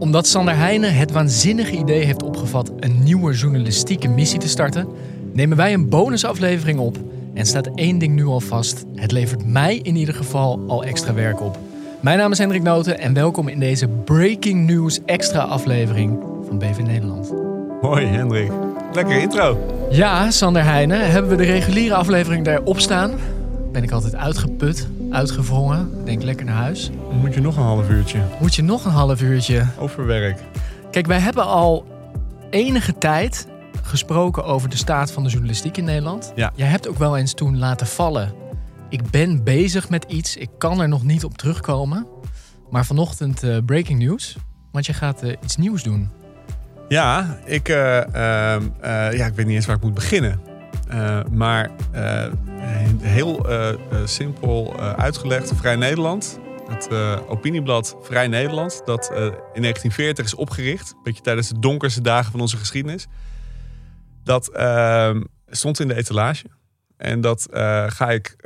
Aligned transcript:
Omdat 0.00 0.26
Sander 0.26 0.56
Heijnen 0.56 0.94
het 0.94 1.12
waanzinnige 1.12 1.76
idee 1.76 2.04
heeft 2.04 2.22
opgevat 2.22 2.72
een 2.78 3.02
nieuwe 3.02 3.32
journalistieke 3.32 4.08
missie 4.08 4.38
te 4.38 4.48
starten, 4.48 4.88
nemen 5.32 5.56
wij 5.56 5.72
een 5.72 5.88
bonusaflevering 5.88 6.78
op. 6.78 6.98
En 7.34 7.46
staat 7.46 7.68
één 7.74 7.98
ding 7.98 8.14
nu 8.14 8.24
al 8.24 8.40
vast: 8.40 8.84
het 8.94 9.12
levert 9.12 9.44
mij 9.44 9.76
in 9.82 9.96
ieder 9.96 10.14
geval 10.14 10.60
al 10.66 10.84
extra 10.84 11.14
werk 11.14 11.40
op. 11.40 11.58
Mijn 12.00 12.18
naam 12.18 12.32
is 12.32 12.38
Hendrik 12.38 12.62
Noten 12.62 12.98
en 12.98 13.14
welkom 13.14 13.48
in 13.48 13.58
deze 13.58 13.88
Breaking 13.88 14.66
News 14.66 14.98
extra 15.04 15.40
aflevering 15.40 16.18
van 16.46 16.58
BV 16.58 16.78
Nederland. 16.78 17.32
Hoi 17.80 18.06
Hendrik. 18.06 18.50
Lekker 18.92 19.20
intro. 19.20 19.58
Ja, 19.90 20.30
Sander 20.30 20.64
Heijnen, 20.64 21.10
hebben 21.10 21.30
we 21.30 21.36
de 21.36 21.52
reguliere 21.52 21.94
aflevering 21.94 22.44
daarop 22.44 22.80
staan? 22.80 23.10
Ben 23.72 23.82
ik 23.82 23.90
altijd 23.90 24.14
uitgeput, 24.14 24.88
uitgewrongen, 25.10 26.04
denk 26.04 26.22
lekker 26.22 26.46
naar 26.46 26.54
huis. 26.54 26.90
Moet 27.20 27.34
je 27.34 27.40
nog 27.40 27.56
een 27.56 27.62
half 27.62 27.90
uurtje. 27.90 28.18
Moet 28.40 28.54
je 28.54 28.62
nog 28.62 28.84
een 28.84 28.90
half 28.90 29.22
uurtje? 29.22 29.66
Overwerk. 29.78 30.38
Kijk, 30.90 31.06
wij 31.06 31.18
hebben 31.18 31.44
al 31.44 31.86
enige 32.50 32.98
tijd 32.98 33.46
gesproken 33.82 34.44
over 34.44 34.68
de 34.68 34.76
staat 34.76 35.12
van 35.12 35.22
de 35.22 35.28
journalistiek 35.28 35.76
in 35.76 35.84
Nederland. 35.84 36.32
Ja. 36.34 36.52
Jij 36.54 36.68
hebt 36.68 36.88
ook 36.88 36.98
wel 36.98 37.16
eens 37.16 37.34
toen 37.34 37.58
laten 37.58 37.86
vallen. 37.86 38.32
Ik 38.88 39.10
ben 39.10 39.44
bezig 39.44 39.88
met 39.88 40.04
iets, 40.08 40.36
ik 40.36 40.50
kan 40.58 40.80
er 40.80 40.88
nog 40.88 41.04
niet 41.04 41.24
op 41.24 41.38
terugkomen. 41.38 42.06
Maar 42.70 42.86
vanochtend 42.86 43.42
eh, 43.42 43.56
breaking 43.66 43.98
news, 43.98 44.36
want 44.72 44.86
je 44.86 44.92
gaat 44.92 45.22
eh, 45.22 45.36
iets 45.42 45.56
nieuws 45.56 45.82
doen. 45.82 46.10
Ja, 46.90 47.38
ik, 47.44 47.68
eh, 47.68 47.98
ehm, 47.98 48.62
eh, 48.80 49.12
ja, 49.18 49.26
ik 49.26 49.34
weet 49.34 49.46
niet 49.46 49.54
eens 49.54 49.66
waar 49.66 49.76
ik 49.76 49.82
moet 49.82 49.94
beginnen. 49.94 50.40
Eh, 50.90 51.20
maar 51.32 51.70
eh, 51.92 52.32
heel 52.98 53.48
eh, 53.48 53.74
simpel 54.04 54.80
uitgelegd, 54.80 55.52
Vrij 55.54 55.76
Nederland. 55.76 56.38
Het 56.68 56.88
opinieblad 57.28 57.96
Vrij 58.02 58.28
Nederland, 58.28 58.82
dat 58.84 59.10
in 59.10 59.62
1940 59.62 60.24
is 60.24 60.34
opgericht. 60.34 60.90
Een 60.90 61.02
beetje 61.02 61.22
tijdens 61.22 61.48
de 61.48 61.58
donkerste 61.58 62.00
dagen 62.00 62.30
van 62.30 62.40
onze 62.40 62.56
geschiedenis. 62.56 63.06
Dat 64.24 64.48
ehm, 64.48 65.22
stond 65.48 65.80
in 65.80 65.88
de 65.88 65.94
etalage. 65.94 66.44
En 66.96 67.20
dat 67.20 67.46
ga 67.86 68.10
ik 68.10 68.36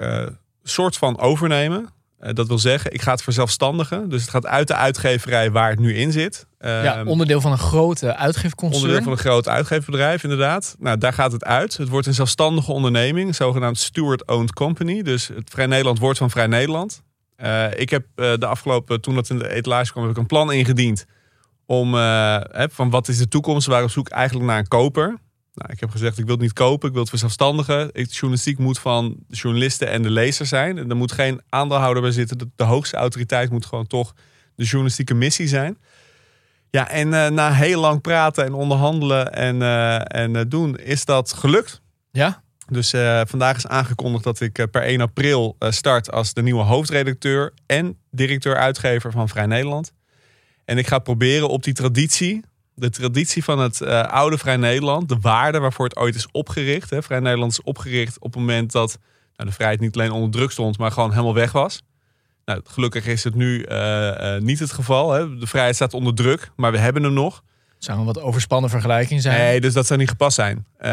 soort 0.63 0.97
van 0.97 1.19
overnemen. 1.19 1.89
Eh, 2.25 2.35
dat 2.35 2.49
wil 2.49 2.59
zeggen, 2.59 2.93
ik 2.93 3.03
ga 3.03 3.11
het 3.11 3.23
verzelfstandigen. 3.23 4.09
Dus 4.09 4.21
het 4.21 4.31
gaat 4.31 4.47
uit 4.47 4.69
de 4.69 4.75
uitgeverij 4.75 5.51
waar 5.51 5.71
het 5.71 5.79
nu 5.79 5.95
in 5.95 6.13
zit. 6.13 6.47
ja, 6.59 6.97
Ehm, 6.97 7.07
onderdeel 7.07 7.41
van 7.41 7.53
een 7.53 7.59
grote 7.59 8.17
uitgeefconcern. 8.17 8.83
Onderdeel 8.83 9.05
van 9.05 9.13
een 9.13 9.19
groot 9.19 9.49
uitgeefbedrijf, 9.49 10.23
inderdaad. 10.23 10.77
Nou, 10.79 10.99
daar 10.99 11.13
gaat 11.13 11.33
het 11.33 11.45
uit. 11.45 11.77
Het 11.77 11.89
wordt 11.89 12.07
een 12.07 12.15
zelfstandige 12.15 12.73
onderneming, 12.73 13.29
een 13.29 13.35
zogenaamd 13.35 13.79
steward-owned 13.79 14.53
company. 14.53 15.03
Dus 15.03 15.29
het 15.29 15.51
Vrij 15.51 15.67
Nederland 15.67 15.99
wordt 15.99 16.19
van 16.19 16.31
Vrij 16.31 16.47
Nederland. 16.47 17.03
Eh, 17.37 17.67
ik 17.77 17.91
heb 17.91 18.07
eh, 18.15 18.33
de 18.39 18.47
afgelopen, 18.47 19.01
toen 19.01 19.15
dat 19.15 19.31
in 19.31 19.39
de 19.39 19.49
etalage 19.49 19.93
kwam, 19.93 20.03
heb 20.03 20.13
ik 20.13 20.19
een 20.19 20.27
plan 20.27 20.53
ingediend. 20.53 21.07
Om, 21.67 21.95
eh, 21.95 22.41
hè, 22.51 22.69
van 22.71 22.91
wat 22.91 23.09
is 23.09 23.19
de 23.19 23.29
toekomst? 23.29 23.67
We 23.67 23.73
waren 23.73 23.87
op 23.87 23.93
zoek 23.93 24.09
eigenlijk 24.09 24.47
naar 24.47 24.59
een 24.59 24.69
koper. 24.69 25.19
Nou, 25.55 25.73
ik 25.73 25.81
heb 25.81 25.91
gezegd, 25.91 26.19
ik 26.19 26.25
wil 26.25 26.35
het 26.35 26.43
niet 26.43 26.53
kopen, 26.53 26.87
ik 26.87 26.93
wil 26.93 27.03
het 27.03 27.11
verzelfstandigen. 27.11 27.91
Ik, 27.93 28.11
journalistiek 28.11 28.59
moet 28.59 28.79
van 28.79 29.17
de 29.29 29.37
journalisten 29.37 29.89
en 29.89 30.03
de 30.03 30.11
lezer 30.11 30.47
zijn. 30.47 30.79
En 30.79 30.91
er 30.91 30.97
moet 30.97 31.13
geen 31.13 31.41
aandeelhouder 31.49 32.03
bij 32.03 32.13
zitten. 32.13 32.39
De, 32.39 32.49
de 32.57 32.65
hoogste 32.65 32.97
autoriteit 32.97 33.51
moet 33.51 33.67
gewoon 33.67 33.87
toch 33.87 34.15
de 34.55 34.65
journalistieke 34.65 35.15
missie 35.15 35.49
zijn. 35.49 35.79
Ja, 36.75 36.89
en 36.89 37.15
eh, 37.15 37.31
na 37.31 37.53
heel 37.53 37.81
lang 37.81 38.01
praten 38.01 38.45
en 38.45 38.53
onderhandelen 38.53 39.33
en, 39.33 39.63
eh, 39.63 40.21
en 40.21 40.37
eh, 40.37 40.43
doen, 40.49 40.79
is 40.79 41.05
dat 41.05 41.33
gelukt. 41.33 41.81
Ja? 42.11 42.43
Dus 42.69 42.91
vandaag 43.25 43.57
is 43.57 43.67
aangekondigd 43.67 44.25
dat 44.25 44.41
ik 44.41 44.67
per 44.71 44.83
1 44.83 45.01
april 45.01 45.57
start 45.59 46.13
als 46.13 46.33
de 46.33 46.43
nieuwe 46.43 46.63
hoofdredacteur 46.63 47.53
en 47.67 47.99
directeur-uitgever 48.11 49.13
van 49.13 49.29
Vrij 49.29 49.47
Nederland. 49.47 49.93
En 50.65 50.79
ik 50.79 50.87
ga 50.87 50.99
proberen 50.99 51.49
op 51.49 51.63
die 51.63 51.75
traditie, 51.75 52.45
de 52.75 52.91
traditie 52.91 53.45
van 53.45 53.59
het 53.59 53.81
eh, 53.81 54.03
oude 54.03 54.39
Vrij 54.39 54.57
Nederland, 54.57 55.09
de 55.09 55.19
waarde 55.21 55.59
waarvoor 55.59 55.85
het 55.85 55.97
ooit 55.97 56.15
is 56.15 56.29
opgericht. 56.33 56.91
Hè. 56.91 57.03
Vrij 57.03 57.21
Nederland 57.21 57.53
is 57.53 57.63
opgericht 57.63 58.19
op 58.19 58.33
het 58.33 58.41
moment 58.41 58.73
dat 58.73 58.99
nou, 59.37 59.49
de 59.49 59.55
vrijheid 59.55 59.81
niet 59.81 59.95
alleen 59.95 60.11
onder 60.11 60.31
druk 60.31 60.51
stond, 60.51 60.79
maar 60.79 60.91
gewoon 60.91 61.11
helemaal 61.11 61.35
weg 61.35 61.53
was. 61.53 61.83
Nou, 62.45 62.61
gelukkig 62.65 63.07
is 63.07 63.25
het 63.25 63.35
nu 63.35 63.63
eh, 63.63 64.37
eh, 64.37 64.43
niet 64.43 64.59
het 64.59 64.73
geval. 64.73 65.13
Hè. 65.13 65.39
De 65.39 65.47
vrijheid 65.47 65.75
staat 65.75 65.95
onder 65.95 66.15
druk, 66.15 66.51
maar 66.57 66.73
we 66.73 66.79
hebben 66.79 67.03
hem 67.03 67.13
nog. 67.13 67.43
Zou 67.85 67.99
een 67.99 68.05
wat 68.05 68.21
overspannen 68.21 68.71
vergelijking 68.71 69.23
zijn. 69.23 69.39
Nee, 69.39 69.61
dus 69.61 69.73
dat 69.73 69.87
zou 69.87 69.99
niet 69.99 70.09
gepast 70.09 70.35
zijn. 70.35 70.67
Eh, 70.77 70.91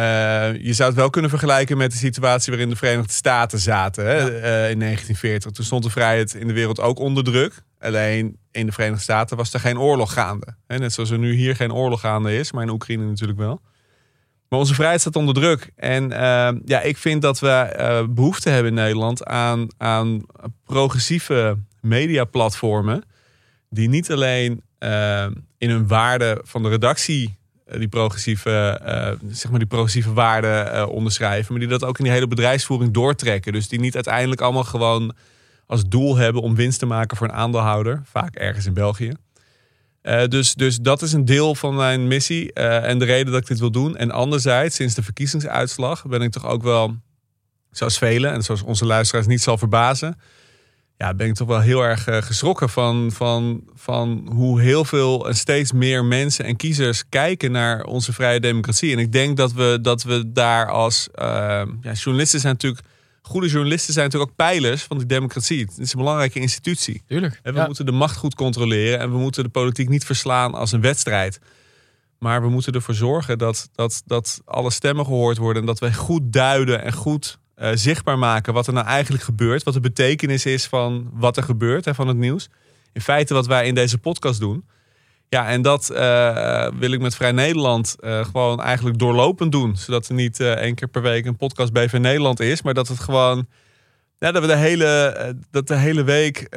je 0.66 0.74
zou 0.74 0.90
het 0.90 0.97
wel 0.97 1.09
kunnen 1.09 1.29
vergelijken 1.29 1.78
met 1.78 1.91
de 1.91 1.97
situatie 1.97 2.52
waarin 2.52 2.69
de 2.69 2.75
Verenigde 2.75 3.13
Staten 3.13 3.59
zaten 3.59 4.06
hè, 4.06 4.13
Ja. 4.18 4.28
eh, 4.28 4.69
in 4.69 4.79
1940. 4.79 5.52
Toen 5.52 5.66
stond 5.66 5.84
de 5.84 5.90
vrijheid 5.90 6.34
in 6.34 6.47
de 6.47 6.53
wereld 6.53 6.79
ook 6.79 7.00
onder 7.00 7.24
druk. 7.24 7.63
Alleen 7.79 8.38
in 8.52 8.66
de 8.66 8.72
Verenigde 8.72 9.02
Staten 9.03 9.38
was 9.38 9.53
er 9.53 9.59
geen 9.59 9.79
oorlog 9.79 10.13
gaande. 10.13 10.47
Hè, 10.68 10.78
net 10.78 10.94
zoals 10.94 11.09
er 11.09 11.18
nu 11.19 11.34
hier 11.34 11.56
geen 11.56 11.74
oorlog 11.74 12.00
gaande 12.00 12.38
is, 12.38 12.52
maar 12.52 12.63
in 12.63 12.69
Oekraïne 12.69 13.06
natuurlijk 13.06 13.40
wel. 13.40 13.62
Maar 14.50 14.59
onze 14.59 14.73
vrijheid 14.73 15.02
staat 15.02 15.16
onder 15.16 15.34
druk. 15.34 15.72
En 15.75 16.12
eh, 16.12 16.52
ja, 16.66 16.81
ik 16.81 16.97
vind 16.97 17.22
dat 17.22 17.40
we 17.40 17.47
eh, 17.50 18.03
behoefte 18.09 18.50
hebben 18.50 18.72
in 18.72 18.78
Nederland 18.78 19.25
aan, 19.25 19.68
aan 19.78 20.22
progressieve 20.66 21.58
mediaplatformen. 21.81 23.03
Die 23.69 23.90
niet 23.90 24.12
alleen 24.12 24.62
in 25.58 25.69
hun 25.69 25.88
waarde 25.88 26.42
van 26.44 26.64
de 26.64 26.69
redactie 26.69 27.40
eh, 27.72 27.80
die 27.80 27.88
progressieve, 27.88 28.80
eh, 28.84 29.12
zeg 29.30 29.50
maar 29.50 29.59
die 29.59 29.68
progressieve 29.68 30.14
waarden 30.14 30.74
eh, 30.74 30.90
onderschrijven. 30.90 31.52
Maar 31.52 31.59
die 31.59 31.69
dat 31.69 31.84
ook 31.84 31.97
in 31.97 32.03
die 32.03 32.14
hele 32.14 32.28
bedrijfsvoering 32.28 32.94
doortrekken. 32.94 33.53
Dus 33.53 33.68
die 33.68 33.80
niet 33.80 33.96
uiteindelijk 33.96 34.41
allemaal 34.41 34.64
gewoon 34.64 35.14
als 35.66 35.88
doel 35.88 36.16
hebben 36.16 36.41
om 36.41 36.56
winst 36.56 36.80
te 36.80 36.86
maken 36.86 37.18
voor 37.18 37.28
een 37.28 37.34
aandeelhouder. 37.34 38.02
Vaak 38.06 38.36
ergens 38.36 38.66
in 38.66 38.74
België. 38.74 39.12
Dus, 40.28 40.53
dus 40.53 40.78
dat 40.78 41.02
is 41.02 41.14
een 41.14 41.25
deel 41.25 41.56
van 41.56 41.75
mijn 41.75 42.08
missie 42.08 42.53
en 42.53 43.00
de 43.00 43.06
reden 43.06 43.31
dat 43.31 43.41
ik 43.41 43.47
dit 43.47 43.59
wil 43.59 43.72
doen. 43.72 43.97
En 43.97 44.12
anderzijds, 44.12 44.75
sinds 44.75 44.94
de 44.94 45.03
verkiezingsuitslag 45.03 46.06
ben 46.06 46.22
ik 46.22 46.31
toch 46.31 46.46
ook 46.46 46.64
wel, 46.64 46.96
zoals 47.72 47.97
velen 47.97 48.31
en 48.31 48.44
zoals 48.44 48.62
onze 48.62 48.86
luisteraars 48.86 49.28
niet 49.28 49.41
zal 49.41 49.58
verbazen, 49.58 50.20
ja, 51.01 51.13
ben 51.13 51.28
ik 51.28 51.34
toch 51.34 51.47
wel 51.47 51.59
heel 51.59 51.81
erg 51.81 52.07
eh, 52.07 52.22
geschrokken 52.22 52.69
van, 52.69 53.12
van, 53.13 53.63
van 53.75 54.29
hoe 54.34 54.62
heel 54.62 54.85
veel 54.85 55.28
en 55.28 55.35
steeds 55.35 55.72
meer 55.72 56.06
mensen 56.06 56.45
en 56.45 56.56
kiezers 56.56 57.03
kijken 57.09 57.51
naar 57.51 57.84
onze 57.84 58.13
vrije 58.13 58.39
democratie. 58.39 58.91
En 58.91 59.00
ik 59.00 59.11
denk 59.11 59.38
dat 59.38 59.53
we, 59.53 59.79
dat 59.81 60.03
we 60.03 60.31
daar 60.31 60.69
als 60.72 61.07
eh, 61.13 61.25
ja, 61.81 61.91
journalisten 61.94 62.40
zijn 62.40 62.53
natuurlijk, 62.53 62.85
goede 63.22 63.47
journalisten 63.47 63.94
zijn 63.94 64.06
natuurlijk 64.06 64.31
ook 64.31 64.38
pijlers 64.38 64.84
van 64.84 64.97
die 64.97 65.07
democratie. 65.07 65.59
Het 65.59 65.78
is 65.78 65.94
een 65.94 66.00
belangrijke 66.00 66.40
institutie. 66.40 67.03
Tuurlijk. 67.07 67.40
En 67.44 67.53
we 67.53 67.59
Ja. 67.59 67.66
moeten 67.66 67.85
de 67.85 67.91
macht 67.91 68.17
goed 68.17 68.35
controleren 68.35 69.00
en 69.00 69.11
we 69.11 69.17
moeten 69.17 69.44
de 69.44 69.50
politiek 69.50 69.90
niet 69.90 70.06
verslaan 70.06 70.53
als 70.53 70.72
een 70.72 70.81
wedstrijd. 70.81 71.40
Maar 72.19 72.41
we 72.41 72.50
moeten 72.50 72.73
ervoor 72.73 72.95
zorgen 72.95 73.38
dat, 73.38 73.69
dat, 73.75 74.01
dat 74.06 74.41
alle 74.45 74.72
stemmen 74.72 75.06
gehoord 75.06 75.38
worden 75.38 75.61
en 75.61 75.67
dat 75.67 75.79
wij 75.79 75.94
goed 75.94 76.22
duiden 76.34 76.84
en 76.84 76.94
goed 76.94 77.40
eh, 77.61 77.69
zichtbaar 77.73 78.19
maken 78.19 78.53
wat 78.53 78.67
er 78.67 78.73
nou 78.73 78.85
eigenlijk 78.85 79.23
gebeurt. 79.23 79.63
Wat 79.63 79.73
de 79.73 79.79
betekenis 79.79 80.45
is 80.45 80.66
van 80.66 81.09
wat 81.13 81.38
er 81.38 81.44
gebeurt 81.44 81.88
en 81.88 81.95
van 81.95 82.07
het 82.07 82.17
nieuws. 82.17 82.49
In 82.94 83.01
feite 83.01 83.33
wat 83.33 83.47
wij 83.47 83.67
in 83.67 83.75
deze 83.75 83.97
podcast 83.97 84.39
doen. 84.39 84.66
Ja, 85.29 85.47
en 85.47 85.61
dat 85.61 85.89
eh, 85.89 86.67
wil 86.79 86.91
ik 86.91 86.99
met 86.99 87.16
Vrij 87.16 87.31
Nederland 87.31 87.95
eh, 87.99 88.25
gewoon 88.25 88.61
eigenlijk 88.61 88.99
doorlopend 88.99 89.51
doen. 89.51 89.77
Zodat 89.77 90.07
er 90.07 90.13
niet 90.13 90.39
één 90.39 90.75
keer 90.75 90.88
per 90.88 91.01
week 91.01 91.25
een 91.25 91.35
podcast 91.35 91.73
BV 91.73 91.94
Nederland 91.94 92.39
is. 92.39 92.61
Maar 92.61 92.73
dat 92.73 92.88
het 92.88 92.99
gewoon 92.99 93.47
ja, 94.19 94.31
dat 94.31 94.41
we 94.41 94.47
de 94.47 94.55
hele, 94.55 95.35
dat 95.51 95.67
de 95.67 95.78
hele 95.78 96.03
week 96.03 96.47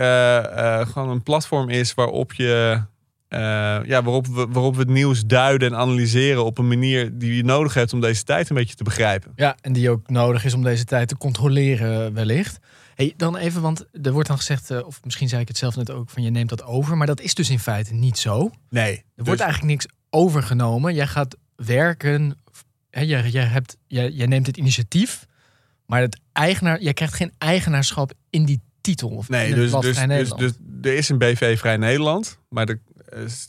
gewoon 0.92 1.08
een 1.08 1.22
platform 1.22 1.68
is 1.68 1.94
waarop 1.94 2.32
je. 2.32 2.82
Eh, 3.28 3.40
ja, 3.84 4.02
waarop 4.02 4.26
we, 4.26 4.46
waarop 4.50 4.74
we 4.74 4.80
het 4.80 4.90
nieuws 4.90 5.24
duiden 5.26 5.72
en 5.72 5.78
analyseren 5.78 6.44
op 6.44 6.58
een 6.58 6.68
manier 6.68 7.18
die 7.18 7.36
je 7.36 7.44
nodig 7.44 7.74
hebt 7.74 7.92
om 7.92 8.00
deze 8.00 8.22
tijd 8.22 8.50
een 8.50 8.56
beetje 8.56 8.74
te 8.74 8.84
begrijpen. 8.84 9.32
Ja, 9.36 9.56
en 9.60 9.72
die 9.72 9.90
ook 9.90 10.08
nodig 10.10 10.44
is 10.44 10.54
om 10.54 10.62
deze 10.62 10.84
tijd 10.84 11.08
te 11.08 11.16
controleren 11.16 12.14
wellicht. 12.14 12.58
Hey, 12.94 13.14
dan 13.16 13.36
even, 13.36 13.62
want 13.62 13.84
er 14.02 14.12
wordt 14.12 14.28
dan 14.28 14.36
gezegd, 14.36 14.70
eh, 14.70 14.86
of 14.86 15.04
misschien 15.04 15.28
zei 15.28 15.40
ik 15.42 15.48
het 15.48 15.56
zelf 15.56 15.76
net 15.76 15.90
ook, 15.90 16.10
van 16.10 16.22
je 16.22 16.30
neemt 16.30 16.48
dat 16.48 16.64
over. 16.64 16.96
Maar 16.96 17.06
dat 17.06 17.20
is 17.20 17.34
dus 17.34 17.50
in 17.50 17.58
feite 17.58 17.94
niet 17.94 18.18
zo. 18.18 18.50
Nee. 18.70 19.04
Er 19.16 19.24
wordt 19.24 19.40
eigenlijk 19.40 19.70
niks 19.70 19.86
overgenomen. 20.10 20.94
Jij 20.94 21.06
gaat 21.06 21.36
werken, 21.56 22.38
hè, 22.90 23.00
jij, 23.00 23.28
jij, 23.28 23.44
hebt, 23.44 23.76
jij, 23.86 24.10
jij 24.10 24.26
neemt 24.26 24.46
het 24.46 24.56
initiatief. 24.56 25.26
Maar 25.86 26.00
het 26.00 26.20
eigenaar, 26.32 26.82
jij 26.82 26.92
krijgt 26.92 27.14
geen 27.14 27.32
eigenaarschap 27.38 28.12
in 28.30 28.44
die 28.44 28.60
titel. 28.80 29.08
Of 29.08 29.28
Nee, 29.28 29.54
dus, 29.54 29.70
dus, 29.70 29.80
dus, 29.80 30.06
Nederland. 30.06 30.40
dus 30.40 30.52
er 30.82 30.96
is 30.96 31.08
een 31.08 31.18
BV 31.18 31.58
Vrij 31.58 31.76
Nederland, 31.76 32.38
maar 32.48 32.66
de, 32.66 32.80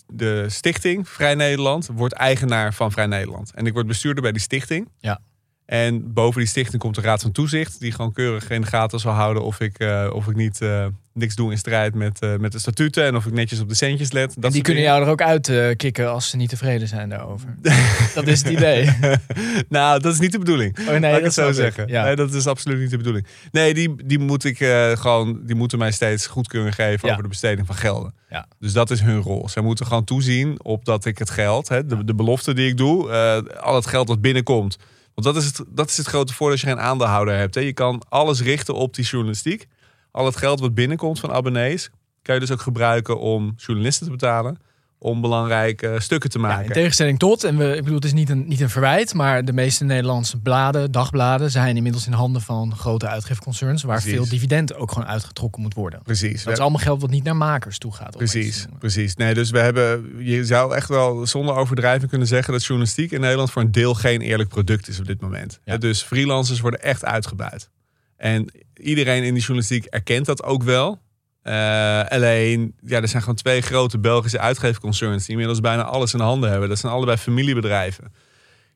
de 0.08 0.50
stichting 0.50 1.10
Vrij 1.10 1.36
Nederland 1.36 1.90
wordt 1.94 2.14
eigenaar 2.14 2.74
van 2.74 2.92
Vrij 2.92 3.06
Nederland. 3.06 3.52
En 3.54 3.66
ik 3.66 3.74
word 3.74 3.88
bestuurder 3.88 4.22
bij 4.24 4.32
die 4.32 4.42
stichting. 4.42 4.90
Ja. 5.00 5.20
En 5.66 6.14
boven 6.14 6.40
die 6.40 6.50
stichting 6.50 6.82
komt 6.82 6.96
de 6.96 7.02
Raad 7.02 7.22
van 7.22 7.32
Toezicht, 7.32 7.80
die 7.80 7.92
gewoon 7.92 8.14
keurig 8.14 8.50
in 8.50 8.62
de 8.62 8.68
gaten 8.68 9.00
zal 9.00 9.14
houden 9.14 9.44
of 9.44 9.60
ik, 9.60 9.84
uh, 9.84 10.10
of 10.14 10.28
ik 10.28 10.36
niet 10.36 10.62
uh, 10.62 10.86
niks 11.14 11.36
doe 11.36 11.52
in 11.52 11.58
strijd 11.58 11.94
met, 11.94 12.24
uh, 12.24 12.36
met 12.36 12.52
de 12.52 12.60
statuten 12.60 13.04
en 13.06 13.16
of 13.16 13.26
ik 13.26 13.34
netjes 13.34 13.60
op 13.60 13.70
de 13.70 13.76
centjes 13.76 14.12
let. 14.12 14.34
Dat 14.36 14.44
en 14.44 14.52
die 14.52 14.62
kunnen 14.62 14.84
jou 14.84 15.04
er 15.04 15.10
ook 15.10 15.22
uit 15.22 15.76
kicken 15.78 16.10
als 16.10 16.30
ze 16.30 16.38
niet 16.38 16.50
tevreden 16.50 16.88
zijn 16.88 17.10
daarover. 17.10 17.56
dat 18.16 18.28
is 18.28 18.44
het 18.44 18.52
idee. 18.52 18.90
nou, 19.70 20.00
dat 20.02 20.14
is 20.14 20.20
niet 20.20 20.32
de 20.32 20.40
bedoeling. 20.40 20.80
Oh, 20.80 20.86
nee, 20.86 21.00
Laat 21.00 21.10
dat 21.10 21.20
ik 21.20 21.26
het 21.26 21.34
zo 21.34 21.52
zeggen. 21.52 21.88
Ja. 21.88 22.04
Nee, 22.04 22.16
dat 22.16 22.34
is 22.34 22.48
absoluut 22.48 22.80
niet 22.80 22.90
de 22.90 22.98
bedoeling. 22.98 23.28
Nee, 23.52 23.74
die, 23.74 23.96
die, 24.06 24.20
moet 24.20 24.44
ik, 24.44 24.58
gewoon, 24.94 25.40
die 25.46 25.56
moeten 25.56 25.78
mij 25.78 25.92
steeds 25.92 26.28
goedkeuring 26.28 26.76
geven 26.76 27.08
Ja. 27.08 27.12
over 27.12 27.24
de 27.24 27.30
besteding 27.30 27.68
van 27.68 27.76
gelden. 27.76 28.14
Ja. 28.30 28.48
Dus 28.60 28.74
dat 28.74 28.92
is 28.92 29.02
hun 29.02 29.22
rol. 29.22 29.50
Zij 29.50 29.62
moeten 29.62 29.86
gewoon 29.86 30.04
toezien 30.04 30.64
op 30.64 30.86
dat 30.86 31.06
ik 31.06 31.18
het 31.18 31.30
geld, 31.30 31.68
hè, 31.68 31.86
de, 31.86 32.06
de 32.06 32.16
belofte 32.16 32.54
die 32.54 32.68
ik 32.68 32.78
doe, 32.78 33.12
eh, 33.12 33.62
al 33.64 33.76
het 33.76 33.88
geld 33.88 34.08
dat 34.08 34.22
binnenkomt. 34.22 34.78
Want 35.16 35.28
dat 35.28 35.36
is 35.36 35.46
het, 35.46 35.64
dat 35.68 35.90
is 35.90 35.98
het 35.98 36.08
grote 36.08 36.34
voordeel 36.34 36.52
als 36.52 36.62
je 36.62 36.68
geen 36.68 36.80
aandeelhouder 36.80 37.38
hebt. 37.38 37.56
Hè. 37.56 37.62
Je 37.62 37.74
kan 37.74 38.02
alles 38.10 38.42
richten 38.42 38.74
op 38.74 38.94
die 38.94 39.06
journalistiek. 39.06 39.68
Al 40.12 40.26
het 40.26 40.38
geld 40.38 40.60
wat 40.60 40.74
binnenkomt 40.74 41.20
van 41.20 41.32
abonnees, 41.32 41.90
kan 42.22 42.36
je 42.36 42.42
dus 42.42 42.52
ook 42.52 42.62
gebruiken 42.62 43.20
om 43.20 43.54
journalisten 43.58 44.06
te 44.06 44.12
betalen. 44.12 44.58
Om 45.00 45.22
belangrijke 45.22 45.96
stukken 46.00 46.30
te 46.30 46.40
Ja, 46.40 46.48
maken. 46.48 46.66
in 46.66 46.72
tegenstelling 46.72 47.20
tot, 47.20 47.44
en 47.44 47.58
we, 47.58 47.70
ik 47.76 47.80
bedoel, 47.82 47.96
het 47.96 48.06
is 48.06 48.14
niet 48.14 48.30
een, 48.30 48.48
niet 48.48 48.62
een 48.62 48.70
verwijt, 48.70 49.14
maar 49.14 49.46
de 49.46 49.54
meeste 49.54 49.84
Nederlandse 49.84 50.40
bladen, 50.40 50.92
dagbladen, 50.92 51.52
zijn 51.52 51.76
inmiddels 51.76 52.08
in 52.08 52.14
handen 52.14 52.42
van 52.42 52.76
grote 52.76 53.08
uitgeefconcerns, 53.08 53.84
waar 53.84 53.98
Precies. 54.02 54.16
veel 54.18 54.30
dividend 54.30 54.76
ook 54.76 54.92
gewoon 54.92 55.08
uitgetrokken 55.08 55.62
moet 55.62 55.74
worden. 55.74 56.02
Precies. 56.04 56.44
Dat 56.44 56.54
is 56.54 56.60
allemaal 56.60 56.80
geld 56.82 57.02
wat 57.02 57.10
niet 57.10 57.24
naar 57.24 57.36
makers 57.36 57.78
toe 57.78 57.94
gaat. 57.94 58.18
Precies, 58.18 58.66
precies. 58.80 59.16
Nee, 59.16 59.34
dus 59.34 59.50
we 59.50 59.60
hebben, 59.60 60.16
je 60.26 60.46
zou 60.46 60.76
echt 60.76 60.90
wel 60.90 61.28
zonder 61.28 61.56
overdrijving 61.56 62.10
kunnen 62.10 62.28
zeggen 62.28 62.54
dat 62.54 62.64
journalistiek 62.66 63.12
in 63.12 63.22
Nederland 63.22 63.52
voor 63.52 63.62
een 63.62 63.72
deel 63.72 63.94
geen 63.94 64.22
eerlijk 64.22 64.50
product 64.50 64.88
is 64.88 65.00
op 65.00 65.06
dit 65.06 65.22
moment. 65.22 65.60
Ja. 65.64 65.78
Dus 65.78 66.02
freelancers 66.04 66.60
worden 66.60 66.82
echt 66.82 67.06
uitgebuit. 67.06 67.70
En 68.18 68.52
iedereen 68.76 69.24
in 69.24 69.34
die 69.34 69.42
journalistiek 69.42 69.86
erkent 69.86 70.26
dat 70.26 70.44
ook 70.44 70.64
wel. 70.64 71.00
Eh, 71.46 72.04
alleen, 72.08 72.74
ja, 72.86 73.02
er 73.02 73.08
zijn 73.08 73.22
gewoon 73.22 73.38
twee 73.38 73.62
grote 73.62 74.00
Belgische 74.00 74.40
uitgeefconcerns 74.40 75.22
die 75.22 75.32
inmiddels 75.32 75.60
bijna 75.60 75.84
alles 75.84 76.14
in 76.14 76.20
handen 76.20 76.50
hebben. 76.50 76.70
Dat 76.70 76.80
zijn 76.80 76.94
allebei 76.94 77.18
familiebedrijven. 77.18 78.14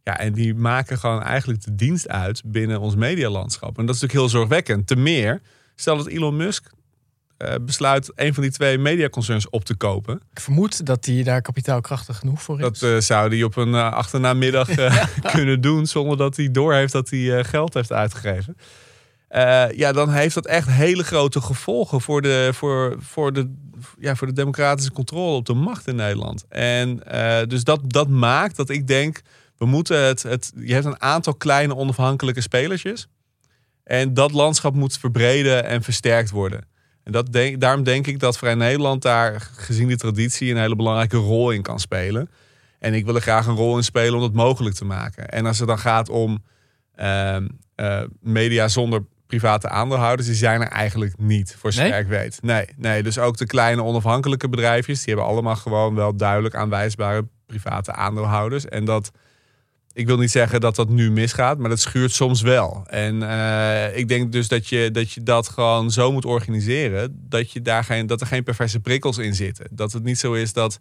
Ja, 0.03 0.17
en 0.19 0.33
die 0.33 0.55
maken 0.55 0.97
gewoon 0.97 1.23
eigenlijk 1.23 1.63
de 1.63 1.75
dienst 1.75 2.07
uit 2.07 2.41
binnen 2.45 2.79
ons 2.79 2.95
medialandschap. 2.95 3.77
En 3.77 3.85
dat 3.85 3.95
is 3.95 4.01
natuurlijk 4.01 4.31
heel 4.31 4.39
zorgwekkend. 4.39 4.87
Te 4.87 4.95
meer, 4.95 5.41
stel 5.75 5.97
dat 5.97 6.07
Elon 6.07 6.35
Musk 6.35 6.69
eh, 7.37 7.55
besluit 7.61 8.11
een 8.15 8.33
van 8.33 8.43
die 8.43 8.51
twee 8.51 8.77
mediaconcerns 8.77 9.49
op 9.49 9.65
te 9.65 9.75
kopen. 9.75 10.21
Ik 10.31 10.39
vermoed 10.39 10.85
dat 10.85 11.03
die 11.03 11.23
daar 11.23 11.41
kapitaalkrachtig 11.41 12.17
genoeg 12.17 12.41
voor 12.41 12.55
is. 12.55 12.61
Dat 12.61 12.81
eh, 12.81 12.97
zou 12.97 13.29
hij 13.29 13.43
op 13.43 13.55
een 13.55 13.73
achternamiddag 13.73 14.69
kunnen 15.33 15.61
doen 15.61 15.85
zonder 15.85 16.17
dat 16.17 16.35
hij 16.35 16.51
doorheeft 16.51 16.93
dat 16.93 17.09
hij 17.09 17.43
geld 17.43 17.73
heeft 17.73 17.91
uitgegeven. 17.91 18.57
Eh, 19.29 19.71
ja, 19.71 19.91
dan 19.91 20.11
heeft 20.11 20.35
dat 20.35 20.45
echt 20.45 20.67
hele 20.67 21.03
grote 21.03 21.41
gevolgen 21.41 22.01
voor 22.01 22.21
de, 22.21 22.49
voor, 22.53 22.95
voor 22.99 23.33
de, 23.33 23.53
ja, 23.99 24.15
voor 24.15 24.27
de 24.27 24.33
democratische 24.33 24.91
controle 24.91 25.35
op 25.35 25.45
de 25.45 25.53
macht 25.53 25.87
in 25.87 25.95
Nederland. 25.95 26.45
En 26.49 27.03
eh, 27.03 27.47
dus 27.47 27.63
dat, 27.63 27.79
dat 27.83 28.07
maakt 28.07 28.55
dat 28.55 28.69
ik 28.69 28.87
denk, 28.87 29.21
we 29.57 29.65
moeten 29.65 30.05
het, 30.05 30.23
het. 30.23 30.51
Je 30.55 30.73
hebt 30.73 30.85
een 30.85 31.01
aantal 31.01 31.35
kleine 31.35 31.75
onafhankelijke 31.75 32.41
spelertjes. 32.41 33.07
En 33.83 34.13
dat 34.13 34.31
landschap 34.31 34.73
moet 34.73 34.97
verbreden 34.97 35.65
en 35.65 35.83
versterkt 35.83 36.29
worden. 36.29 36.67
En 37.03 37.11
dat 37.11 37.33
denk, 37.33 37.61
daarom 37.61 37.83
denk 37.83 38.07
ik 38.07 38.19
dat 38.19 38.37
Vrij 38.37 38.55
Nederland 38.55 39.01
daar, 39.01 39.49
gezien 39.55 39.87
die 39.87 39.97
traditie, 39.97 40.51
een 40.51 40.59
hele 40.59 40.75
belangrijke 40.75 41.17
rol 41.17 41.51
in 41.51 41.61
kan 41.61 41.79
spelen. 41.79 42.29
En 42.79 42.93
ik 42.93 43.05
wil 43.05 43.15
er 43.15 43.21
graag 43.21 43.45
een 43.47 43.55
rol 43.55 43.77
in 43.77 43.83
spelen 43.83 44.13
om 44.13 44.21
dat 44.21 44.33
mogelijk 44.33 44.75
te 44.75 44.85
maken. 44.85 45.29
En 45.29 45.45
als 45.45 45.59
het 45.59 45.67
dan 45.67 45.79
gaat 45.79 46.09
om 46.09 46.43
ehm, 46.95 47.47
eh, 47.75 48.01
media 48.21 48.67
zonder 48.67 49.05
private 49.29 49.69
aandeelhouders, 49.69 50.27
die 50.27 50.37
zijn 50.37 50.61
er 50.61 50.67
eigenlijk 50.67 51.13
niet, 51.17 51.55
voor 51.59 51.71
Nee? 51.75 51.85
zover 51.85 51.99
ik 51.99 52.07
weet. 52.07 52.39
Nee, 52.41 52.65
nee, 52.77 53.03
dus 53.03 53.17
ook 53.17 53.37
de 53.37 53.45
kleine 53.45 53.83
onafhankelijke 53.83 54.49
bedrijfjes, 54.49 54.97
die 54.97 55.13
hebben 55.13 55.33
allemaal 55.33 55.55
gewoon 55.55 55.95
wel 55.95 56.15
duidelijk 56.15 56.55
aanwijsbare 56.55 57.27
private 57.45 57.93
aandeelhouders. 57.93 58.65
En 58.65 58.85
dat, 58.85 59.11
ik 59.93 60.07
wil 60.07 60.17
niet 60.17 60.31
zeggen 60.31 60.61
dat 60.61 60.75
dat 60.75 60.89
nu 60.89 61.11
misgaat, 61.11 61.57
maar 61.57 61.69
dat 61.69 61.79
schuurt 61.79 62.11
soms 62.11 62.41
wel. 62.41 62.83
En 62.87 63.29
eh, 63.29 63.97
ik 63.97 64.07
denk 64.07 64.31
dus 64.31 64.47
dat 64.47 64.67
je, 64.67 64.91
dat 64.91 65.11
je 65.11 65.23
dat 65.23 65.47
gewoon 65.47 65.91
zo 65.91 66.11
moet 66.11 66.25
organiseren, 66.25 67.25
dat, 67.29 67.51
je 67.51 67.61
daar 67.61 67.83
geen, 67.83 68.07
dat 68.07 68.21
er 68.21 68.27
geen 68.27 68.43
perverse 68.43 68.79
prikkels 68.79 69.17
in 69.17 69.35
zitten. 69.35 69.67
Dat 69.71 69.91
het 69.91 70.03
niet 70.03 70.19
zo 70.19 70.33
is 70.33 70.53
dat, 70.53 70.77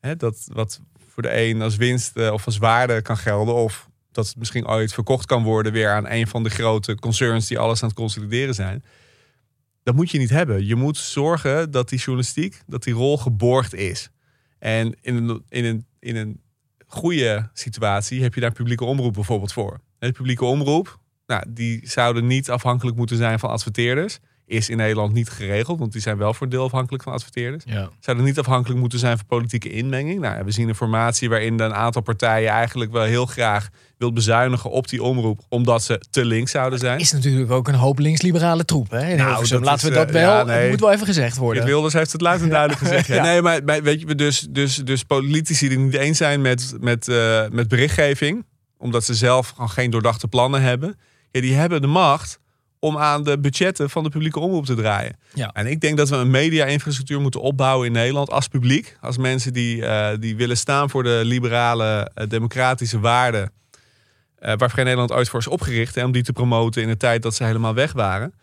hè, 0.00 0.16
dat 0.16 0.48
wat 0.52 0.80
voor 1.08 1.22
de 1.22 1.40
een 1.40 1.62
als 1.62 1.76
winst 1.76 2.16
eh, 2.16 2.32
of 2.32 2.46
als 2.46 2.58
waarde 2.58 3.02
kan 3.02 3.16
gelden, 3.16 3.54
of 3.54 3.88
dat 4.18 4.26
het 4.26 4.36
misschien 4.36 4.68
ooit 4.68 4.92
verkocht 4.92 5.26
kan 5.26 5.42
worden 5.42 5.72
weer 5.72 5.90
aan 5.90 6.08
een 6.08 6.26
van 6.26 6.42
de 6.42 6.50
grote 6.50 6.94
concerns 6.94 7.46
die 7.46 7.58
alles 7.58 7.82
aan 7.82 7.88
het 7.88 7.98
consolideren 7.98 8.54
zijn. 8.54 8.84
Dat 9.82 9.94
moet 9.94 10.10
je 10.10 10.18
niet 10.18 10.30
hebben. 10.30 10.66
Je 10.66 10.74
moet 10.74 10.96
zorgen 10.96 11.70
dat 11.70 11.88
die 11.88 11.98
journalistiek, 11.98 12.62
dat 12.66 12.82
die 12.82 12.94
rol 12.94 13.18
geborgd 13.18 13.74
is. 13.74 14.10
En 14.58 14.96
in 15.00 15.14
een, 15.16 15.42
in 15.48 15.64
een, 15.64 15.86
in 15.98 16.16
een 16.16 16.40
goede 16.86 17.50
situatie 17.52 18.22
heb 18.22 18.34
je 18.34 18.40
daar 18.40 18.52
publieke 18.52 18.84
omroep 18.84 19.12
bijvoorbeeld 19.12 19.52
voor. 19.52 19.80
De 19.98 20.12
publieke 20.12 20.44
omroep, 20.44 20.98
nou, 21.26 21.44
die 21.48 21.88
zouden 21.88 22.26
niet 22.26 22.50
afhankelijk 22.50 22.96
moeten 22.96 23.16
zijn 23.16 23.38
van 23.38 23.50
adverteerders. 23.50 24.18
Is 24.48 24.68
in 24.68 24.76
Nederland 24.76 25.12
niet 25.12 25.28
geregeld, 25.28 25.78
want 25.78 25.92
die 25.92 26.00
zijn 26.00 26.18
wel 26.18 26.34
voor 26.34 26.48
deel 26.48 26.64
afhankelijk 26.64 27.02
van 27.02 27.12
adverteerders. 27.12 27.64
Ja. 27.66 27.88
Zouden 28.00 28.24
niet 28.26 28.38
afhankelijk 28.38 28.80
moeten 28.80 28.98
zijn 28.98 29.16
van 29.16 29.26
politieke 29.26 29.70
inmenging. 29.70 30.20
Nou, 30.20 30.44
we 30.44 30.50
zien 30.50 30.68
een 30.68 30.74
formatie 30.74 31.28
waarin 31.28 31.60
een 31.60 31.74
aantal 31.74 32.02
partijen 32.02 32.50
eigenlijk 32.50 32.92
wel 32.92 33.02
heel 33.02 33.26
graag 33.26 33.68
wil 33.98 34.12
bezuinigen 34.12 34.70
op 34.70 34.88
die 34.88 35.02
omroep, 35.02 35.40
omdat 35.48 35.82
ze 35.82 36.00
te 36.10 36.24
links 36.24 36.50
zouden 36.50 36.78
zijn. 36.78 37.00
Is 37.00 37.12
natuurlijk 37.12 37.50
ook 37.50 37.68
een 37.68 37.74
hoop 37.74 37.98
linksliberale 37.98 38.64
troep. 38.64 38.90
Hè? 38.90 39.10
In 39.10 39.16
Nou, 39.16 39.48
dat 39.48 39.64
Laten 39.64 39.88
is, 39.88 39.94
we 39.94 40.04
dat 40.04 40.06
eh, 40.06 40.12
wel, 40.12 40.36
ja, 40.36 40.44
nee. 40.44 40.60
het 40.60 40.70
moet 40.70 40.80
wel 40.80 40.92
even 40.92 41.06
gezegd 41.06 41.36
worden. 41.36 41.64
Wilders 41.64 41.94
heeft 41.94 42.12
het 42.12 42.20
luid 42.20 42.40
en 42.40 42.48
duidelijk 42.48 42.80
gezegd. 42.86 43.06
Ja. 43.06 43.22
Nee, 43.22 43.42
maar, 43.42 43.82
weet 43.82 44.00
je, 44.00 44.14
dus, 44.14 44.46
dus, 44.50 44.76
dus 44.76 45.02
politici 45.02 45.68
die 45.68 45.78
niet 45.78 45.94
eens 45.94 46.18
zijn 46.18 46.40
met, 46.40 46.74
met, 46.80 47.08
eh, 47.08 47.44
met 47.50 47.68
berichtgeving, 47.68 48.44
omdat 48.78 49.04
ze 49.04 49.14
zelf 49.14 49.48
gewoon 49.48 49.70
geen 49.70 49.90
doordachte 49.90 50.28
plannen 50.28 50.62
hebben, 50.62 50.98
ja, 51.30 51.40
die 51.40 51.54
hebben 51.54 51.80
de 51.80 51.86
macht 51.86 52.38
om 52.80 52.98
aan 52.98 53.22
de 53.22 53.38
budgetten 53.38 53.90
van 53.90 54.02
de 54.02 54.08
publieke 54.08 54.40
omroep 54.40 54.66
te 54.66 54.74
draaien. 54.74 55.16
Ja. 55.34 55.50
En 55.52 55.66
ik 55.66 55.80
denk 55.80 55.96
dat 55.96 56.08
we 56.08 56.16
een 56.16 56.30
media-infrastructuur 56.30 57.20
moeten 57.20 57.40
opbouwen 57.40 57.86
in 57.86 57.92
Nederland 57.92 58.30
als 58.30 58.48
publiek. 58.48 58.96
Als 59.00 59.16
mensen 59.18 59.52
die, 59.52 59.86
eh, 59.86 60.18
die 60.20 60.36
willen 60.36 60.56
staan 60.56 60.90
voor 60.90 61.02
de 61.02 61.20
liberale, 61.24 62.10
eh, 62.14 62.28
democratische 62.28 63.00
waarden. 63.00 63.52
eh, 64.38 64.52
waar 64.56 64.70
Vrij 64.70 64.84
Nederland 64.84 65.12
ooit 65.12 65.28
voor 65.28 65.40
is 65.40 65.46
opgericht. 65.46 65.96
En 65.96 66.04
om 66.04 66.12
die 66.12 66.22
te 66.22 66.32
promoten 66.32 66.82
in 66.82 66.88
de 66.88 66.96
tijd 66.96 67.22
dat 67.22 67.34
ze 67.34 67.44
helemaal 67.44 67.74
weg 67.74 67.92
waren. 67.92 68.34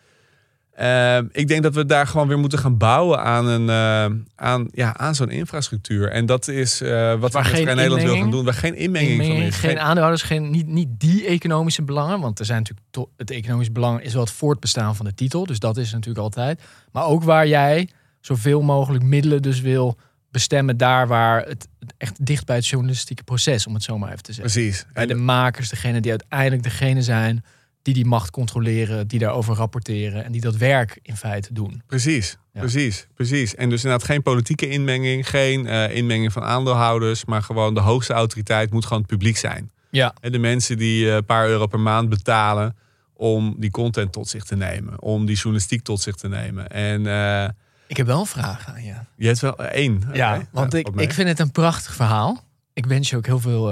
Eh, 0.75 1.18
ik 1.31 1.48
denk 1.48 1.63
dat 1.63 1.74
we 1.75 1.86
daar 1.86 2.07
gewoon 2.07 2.27
weer 2.27 2.39
moeten 2.39 2.60
gaan 2.60 2.77
bouwen 2.77 3.19
aan, 3.24 3.45
een, 3.45 3.69
eh, 3.69 4.19
aan, 4.36 4.68
ja, 4.72 4.98
aan 4.98 5.16
zo'n 5.16 5.30
infrastructuur. 5.30 6.10
En 6.10 6.25
dat 6.25 6.48
is 6.48 6.81
eh, 6.81 7.19
wat 7.19 7.31
Waar 7.33 7.44
we 7.44 7.50
Vrij 7.50 7.74
Nederland 7.74 8.01
wil 8.01 8.16
gaan 8.18 8.31
doen. 8.31 8.45
Waar 8.45 8.54
geen 8.54 8.75
inmenging, 8.75 9.16
van 9.16 9.25
Inmenging, 9.25 9.48
is. 9.48 9.56
geen 9.56 9.80
aandeelhouders, 9.80 10.22
geen, 10.22 10.50
niet, 10.50 10.68
niet 10.68 10.88
die 10.98 11.25
economische 11.25 11.81
belangen. 11.81 12.19
Want 12.19 12.39
er 12.39 12.45
zijn 12.45 12.57
natuurlijk 12.57 13.10
het 13.18 13.31
economisch 13.31 13.72
belang 13.72 14.01
is 14.01 14.13
wel 14.13 14.22
het 14.24 14.31
voortbestaan 14.31 14.95
van 14.95 15.06
de 15.06 15.13
titel. 15.13 15.45
Dus 15.45 15.60
dat 15.60 15.77
is 15.77 15.92
natuurlijk 15.92 16.24
altijd. 16.24 16.62
Maar 16.92 17.06
ook 17.06 17.24
waar 17.24 17.48
jij 17.48 17.89
zoveel 18.19 18.62
mogelijk 18.62 19.04
middelen 19.04 19.42
dus 19.42 19.62
wil 19.62 19.98
bestemmen 20.31 20.77
daar 20.77 21.07
waar 21.07 21.45
het, 21.45 21.68
echt 21.98 22.25
dicht 22.25 22.45
bij 22.45 22.56
het 22.56 22.67
journalistieke 22.67 23.24
proces, 23.24 23.67
om 23.67 23.74
het 23.74 23.84
zo 23.84 23.98
maar 23.98 24.12
even 24.12 24.24
te 24.24 24.34
zeggen. 24.34 24.53
Precies. 24.53 24.86
Bij 24.94 25.03
En- 25.03 25.10
de 25.10 25.15
makers, 25.15 25.70
degene 25.70 26.01
die 26.01 26.12
uiteindelijk 26.12 26.63
degene 26.63 27.01
zijn 27.01 27.44
die 27.86 27.94
die 27.94 28.06
macht 28.06 28.30
controleren, 28.32 29.08
die 29.08 29.20
daarover 29.20 29.56
rapporteren 29.56 30.24
en 30.24 30.32
die 30.32 30.42
dat 30.42 30.56
werk 30.56 31.00
in 31.01 31.15
feite 31.18 31.54
doen. 31.54 31.82
Precies, 31.88 32.38
Ja. 32.54 32.60
precies, 32.60 33.08
precies. 33.13 33.56
En 33.56 33.70
dus 33.70 33.84
inderdaad 33.84 34.08
geen 34.08 34.22
politieke 34.22 34.70
inmenging, 34.70 35.30
geen 35.30 35.68
eh, 35.68 35.96
inmenging 35.96 36.32
van 36.32 36.44
aandeelhouders, 36.44 37.25
maar 37.25 37.42
gewoon 37.44 37.74
de 37.74 37.80
hoogste 37.80 38.13
autoriteit 38.13 38.72
moet 38.72 38.84
gewoon 38.86 39.00
het 39.01 39.08
publiek 39.12 39.38
zijn. 39.38 39.72
Ja, 39.89 40.13
En 40.22 40.32
de 40.32 40.38
mensen 40.39 40.77
die 40.77 41.10
eh, 41.10 41.15
een 41.15 41.25
paar 41.25 41.48
euro 41.48 41.68
per 41.68 41.80
maand 41.80 42.10
betalen 42.10 42.75
om 43.13 43.56
die 43.58 43.72
content 43.72 44.12
tot 44.12 44.27
zich 44.27 44.44
te 44.44 44.56
nemen, 44.56 45.01
om 45.01 45.25
die 45.25 45.36
journalistiek 45.36 45.82
tot 45.84 46.01
zich 46.01 46.15
te 46.15 46.27
nemen. 46.27 46.68
En 46.70 47.08
eh, 47.08 47.50
ik 47.88 47.98
heb 47.98 48.08
wel 48.08 48.20
een 48.20 48.25
vraag 48.25 48.68
aan 48.68 48.84
je. 48.84 48.94
je 49.15 49.27
hebt 49.27 49.39
wel 49.39 49.56
één. 49.65 50.04
Ja, 50.13 50.48
want 50.51 50.74
ik, 50.74 50.88
ik 50.96 51.13
vind 51.13 51.27
het 51.27 51.39
een 51.39 51.51
prachtig 51.51 51.94
verhaal. 51.96 52.44
Ik 52.74 52.86
wens 52.86 53.10
je 53.10 53.15
ook 53.18 53.25
heel 53.25 53.39
veel 53.39 53.70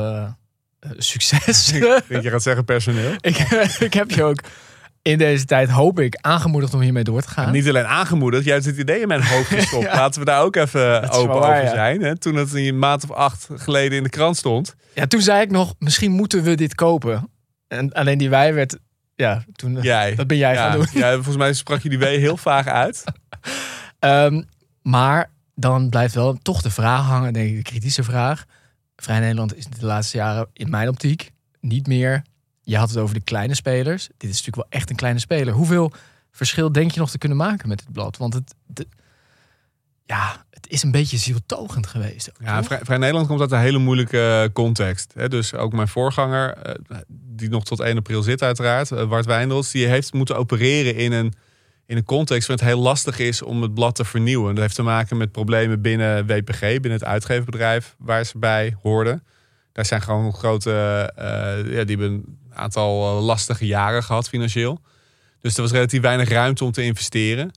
succes. 0.98 1.72
Ik 1.74 2.04
denk 2.08 2.24
je 2.24 2.30
gaat 2.30 2.44
zeggen 2.44 2.66
personeel. 2.66 3.12
ik, 3.22 3.38
ik 3.80 3.94
heb 3.94 4.12
je 4.12 4.24
ook 4.24 4.42
in 5.04 5.18
deze 5.18 5.46
tijd, 5.46 5.70
hoop 5.70 6.00
ik, 6.00 6.18
aangemoedigd 6.22 6.74
om 6.74 6.82
hiermee 6.82 7.04
door 7.04 7.22
te 7.22 7.30
gaan. 7.30 7.52
Niet 7.52 7.68
alleen 7.68 7.86
aangemoedigd, 7.86 8.44
jij 8.44 8.54
hebt 8.54 8.66
het 8.66 8.78
idee 8.78 9.02
in 9.02 9.08
mijn 9.08 9.24
hoofd 9.24 9.48
gestopt. 9.60 9.84
Ja. 9.84 9.96
Laten 9.96 10.20
we 10.20 10.26
daar 10.26 10.42
ook 10.42 10.56
even 10.56 11.02
is 11.02 11.10
open 11.10 11.40
waar, 11.40 11.52
over 11.52 11.64
ja. 11.64 11.70
zijn. 11.70 12.02
Hè? 12.02 12.18
Toen 12.18 12.36
het 12.36 12.54
een 12.54 12.80
maand 12.80 13.04
of 13.04 13.12
acht 13.12 13.48
geleden 13.56 13.98
in 13.98 14.04
de 14.04 14.10
krant 14.10 14.38
stond. 14.38 14.76
Ja, 14.94 15.08
toen 15.08 15.22
zei 15.22 15.42
ik 15.42 15.52
nog, 15.52 15.74
misschien 15.80 16.12
moeten 16.12 16.44
we 16.44 16.56
dit 16.56 16.76
kopen. 16.76 17.30
En 17.68 17.92
alleen 17.92 18.18
die 18.18 18.30
wij 18.30 18.54
werd, 18.54 18.78
ja, 19.16 19.44
toen, 19.56 19.82
Jij. 19.82 20.16
dat 20.16 20.28
ben 20.28 20.38
jij 20.38 20.54
ja, 20.54 20.70
gaan 20.70 20.78
doen. 20.80 20.88
ja, 20.94 21.14
volgens 21.14 21.38
mij 21.38 21.54
sprak 21.54 21.82
je 21.82 21.90
die 21.90 22.00
W 22.00 22.04
heel 22.04 22.38
vaag 22.38 22.68
uit. 22.68 23.04
Ehm, 24.00 24.42
maar 24.82 25.32
dan 25.56 25.90
blijft 25.90 26.14
wel 26.14 26.38
toch 26.42 26.62
de 26.62 26.72
vraag 26.72 27.06
hangen, 27.06 27.34
denk 27.34 27.50
ik, 27.50 27.56
de 27.56 27.62
kritische 27.62 28.04
vraag. 28.04 28.46
Vrij 29.04 29.20
Nederland 29.20 29.56
is 29.56 29.68
de 29.68 29.86
laatste 29.86 30.18
jaren 30.18 30.48
in 30.54 30.70
mijn 30.70 30.88
optiek 30.88 31.32
niet 31.60 31.88
meer 31.88 32.24
je 32.64 32.78
had 32.78 32.90
het 32.90 32.98
over 32.98 33.16
de 33.16 33.22
kleine 33.22 33.56
spelers. 33.56 34.08
Dit 34.08 34.30
is 34.30 34.38
natuurlijk 34.38 34.56
wel 34.56 34.80
echt 34.80 34.90
een 34.90 34.96
kleine 34.96 35.20
speler. 35.20 35.54
Hoeveel 35.54 35.92
verschil 36.32 36.72
denk 36.72 36.92
je 36.92 37.00
nog 37.00 37.10
te 37.10 37.18
kunnen 37.18 37.38
maken 37.38 37.68
met 37.68 37.78
dit 37.78 37.92
blad? 37.92 38.18
Want 38.18 38.34
het, 38.34 38.56
de, 38.66 38.88
ja, 40.06 40.46
het 40.50 40.68
is 40.68 40.84
een 40.84 40.92
beetje 40.92 41.18
zieltogend 41.18 41.88
geweest. 41.88 42.30
Ook, 42.30 42.36
Ja? 42.40 42.64
Vrij, 42.64 42.80
Vrij 42.84 42.98
Nederland 42.98 43.28
komt 43.28 43.42
uit 43.42 43.52
een 43.52 43.60
hele 43.60 43.78
moeilijke 43.78 44.42
eh, 44.44 44.54
context. 44.54 45.12
Hè? 45.14 45.30
Dus 45.30 45.54
ook 45.54 45.74
mijn 45.74 45.88
voorganger, 45.88 46.54
eh, 46.54 46.98
die 47.08 47.50
nog 47.50 47.64
tot 47.64 47.80
1 47.80 47.98
april 47.98 48.24
zit 48.24 48.42
uiteraard, 48.42 48.92
eh, 48.92 49.10
Bart 49.10 49.26
Wijndels, 49.26 49.72
die 49.72 49.88
heeft 49.88 50.14
moeten 50.14 50.38
opereren 50.38 50.96
in 50.96 51.12
een, 51.12 51.34
in 51.86 51.98
een 51.98 52.04
context 52.04 52.48
waarin 52.48 52.66
het 52.66 52.76
heel 52.76 52.84
lastig 52.84 53.20
is 53.20 53.42
om 53.42 53.62
het 53.62 53.74
blad 53.74 53.96
te 53.96 54.06
vernieuwen. 54.06 54.54
Dat 54.54 54.64
heeft 54.64 54.76
te 54.76 54.82
maken 54.82 55.18
met 55.18 55.32
problemen 55.32 55.82
binnen 55.82 56.26
WPG, 56.26 56.60
binnen 56.60 56.92
het 56.92 57.04
uitgeverbedrijf 57.04 57.96
waar 57.98 58.24
ze 58.24 58.38
bij 58.38 58.76
hoorden. 58.82 59.24
Daar 59.72 59.86
zijn 59.86 60.02
gewoon 60.02 60.34
grote, 60.34 60.72
eh, 61.16 61.26
ja, 61.74 61.84
die 61.84 61.98
hebben 61.98 62.12
een 62.12 62.38
aantal 62.54 63.18
eh, 63.18 63.26
lastige 63.26 63.66
jaren 63.66 64.04
gehad 64.04 64.30
financieel. 64.30 64.82
Dus 65.42 65.56
er 65.56 65.62
was 65.62 65.72
relatief 65.72 66.02
weinig 66.02 66.30
ruimte 66.30 66.64
om 66.64 66.72
te 66.72 66.84
investeren. 66.84 67.52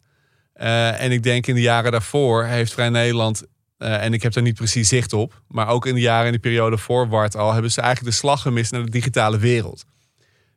Eh, 0.52 1.00
en 1.00 1.12
ik 1.12 1.22
denk 1.22 1.46
in 1.46 1.54
de 1.54 1.60
jaren 1.60 1.92
daarvoor 1.92 2.44
heeft 2.44 2.72
Vrij 2.72 2.88
Nederland 2.88 3.44
en 3.78 4.12
ik 4.12 4.22
heb 4.22 4.32
daar 4.32 4.42
niet 4.42 4.54
precies 4.54 4.88
zicht 4.88 5.12
op. 5.12 5.42
Maar 5.48 5.68
ook 5.68 5.86
in 5.86 5.94
de 5.94 6.00
jaren 6.00 6.26
in 6.26 6.32
de 6.32 6.38
periode 6.38 6.78
voor 6.78 7.08
Wart 7.08 7.36
al 7.36 7.52
hebben 7.52 7.70
ze 7.70 7.80
eigenlijk 7.80 8.12
de 8.12 8.20
slag 8.20 8.42
gemist 8.42 8.72
naar 8.72 8.84
de 8.84 8.90
digitale 8.90 9.38
wereld. 9.38 9.84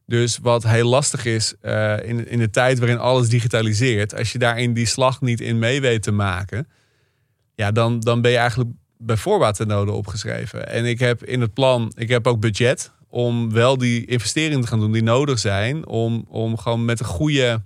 Dus 0.09 0.37
wat 0.41 0.63
heel 0.63 0.89
lastig 0.89 1.25
is 1.25 1.53
eh, 1.61 1.97
in, 2.03 2.27
in 2.27 2.39
de 2.39 2.49
tijd 2.49 2.79
waarin 2.79 2.97
alles 2.97 3.29
digitaliseert, 3.29 4.15
als 4.15 4.31
je 4.31 4.37
daarin 4.37 4.73
die 4.73 4.85
slag 4.85 5.21
niet 5.21 5.41
in 5.41 5.59
mee 5.59 5.81
weet 5.81 6.03
te 6.03 6.11
maken, 6.11 6.67
ja, 7.55 7.71
dan, 7.71 7.99
dan 7.99 8.21
ben 8.21 8.31
je 8.31 8.37
eigenlijk 8.37 8.69
bij 8.97 9.17
voorbaat 9.17 9.55
ten 9.55 9.67
noden 9.67 9.93
opgeschreven. 9.93 10.69
En 10.69 10.85
ik 10.85 10.99
heb 10.99 11.23
in 11.23 11.41
het 11.41 11.53
plan, 11.53 11.91
ik 11.95 12.09
heb 12.09 12.27
ook 12.27 12.39
budget 12.39 12.91
om 13.09 13.51
wel 13.51 13.77
die 13.77 14.05
investeringen 14.05 14.61
te 14.61 14.67
gaan 14.67 14.79
doen 14.79 14.91
die 14.91 15.03
nodig 15.03 15.39
zijn 15.39 15.87
om, 15.87 16.25
om 16.27 16.57
gewoon 16.57 16.85
met 16.85 16.99
een 16.99 17.05
goede, 17.05 17.61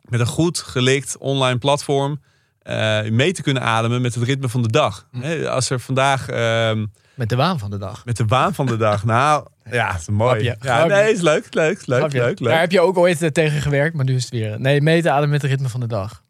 met 0.00 0.20
een 0.20 0.26
goed 0.26 0.58
gelikt 0.58 1.16
online 1.18 1.58
platform 1.58 2.20
eh, 2.58 3.02
mee 3.10 3.32
te 3.32 3.42
kunnen 3.42 3.62
ademen 3.62 4.02
met 4.02 4.14
het 4.14 4.24
ritme 4.24 4.48
van 4.48 4.62
de 4.62 4.70
dag. 4.70 5.08
Hè, 5.18 5.50
Als 5.50 5.70
er 5.70 5.80
vandaag 5.80 6.28
ehm, 6.28 6.86
Met 7.16 7.28
de 7.28 7.36
waan 7.36 7.58
van 7.58 7.70
de 7.70 7.78
dag. 7.78 8.04
met 8.04 8.16
de 8.16 8.24
waan 8.24 8.54
van 8.54 8.66
de 8.66 8.76
dag, 8.76 9.04
nou 9.04 9.46
ja, 9.70 9.96
is 9.96 10.08
mooi. 10.08 10.30
Grapje, 10.44 10.68
ja, 10.68 10.74
grapje. 10.76 10.94
nee, 10.96 11.12
is 11.12 11.20
leuk, 11.20 11.54
leuk, 11.54 11.86
leuk, 11.86 11.98
Grapje. 11.98 12.18
leuk, 12.18 12.38
leuk. 12.40 12.50
Daar 12.50 12.60
heb 12.60 12.70
je 12.72 12.80
ook 12.80 12.96
ooit 12.98 13.22
eh, 13.22 13.28
tegen 13.30 13.60
gewerkt, 13.62 13.96
maar 13.96 14.04
nu 14.04 14.14
is 14.14 14.22
het 14.22 14.32
weer. 14.32 14.60
Nee, 14.60 14.80
meten 14.80 15.10
ademen 15.12 15.30
met 15.30 15.42
het 15.42 15.50
ritme 15.50 15.68
van 15.68 15.80
de 15.80 15.86
dag. 15.86 16.22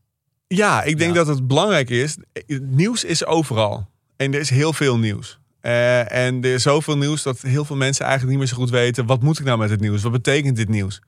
Ja, 0.46 0.82
ik 0.82 0.98
denk 0.98 1.10
Ja. 1.14 1.16
dat 1.24 1.26
het 1.26 1.46
belangrijk 1.46 1.90
is. 1.90 2.16
Nieuws 2.60 3.04
is 3.04 3.24
overal. 3.26 3.88
En 4.16 4.34
er 4.34 4.40
is 4.40 4.50
heel 4.50 4.72
veel 4.72 4.98
nieuws. 4.98 5.38
Eh, 5.60 6.12
en 6.12 6.42
er 6.44 6.54
is 6.54 6.62
zoveel 6.62 6.96
nieuws 6.96 7.22
dat 7.22 7.40
heel 7.40 7.64
veel 7.64 7.76
mensen 7.76 8.04
eigenlijk 8.04 8.30
niet 8.38 8.46
meer 8.46 8.54
zo 8.56 8.62
goed 8.62 8.70
weten... 8.70 9.06
wat 9.06 9.22
moet 9.22 9.38
ik 9.38 9.44
nou 9.44 9.58
met 9.58 9.70
het 9.70 9.80
nieuws? 9.80 10.02
Wat 10.02 10.12
betekent 10.12 10.56
dit 10.56 10.68
nieuws? 10.68 11.00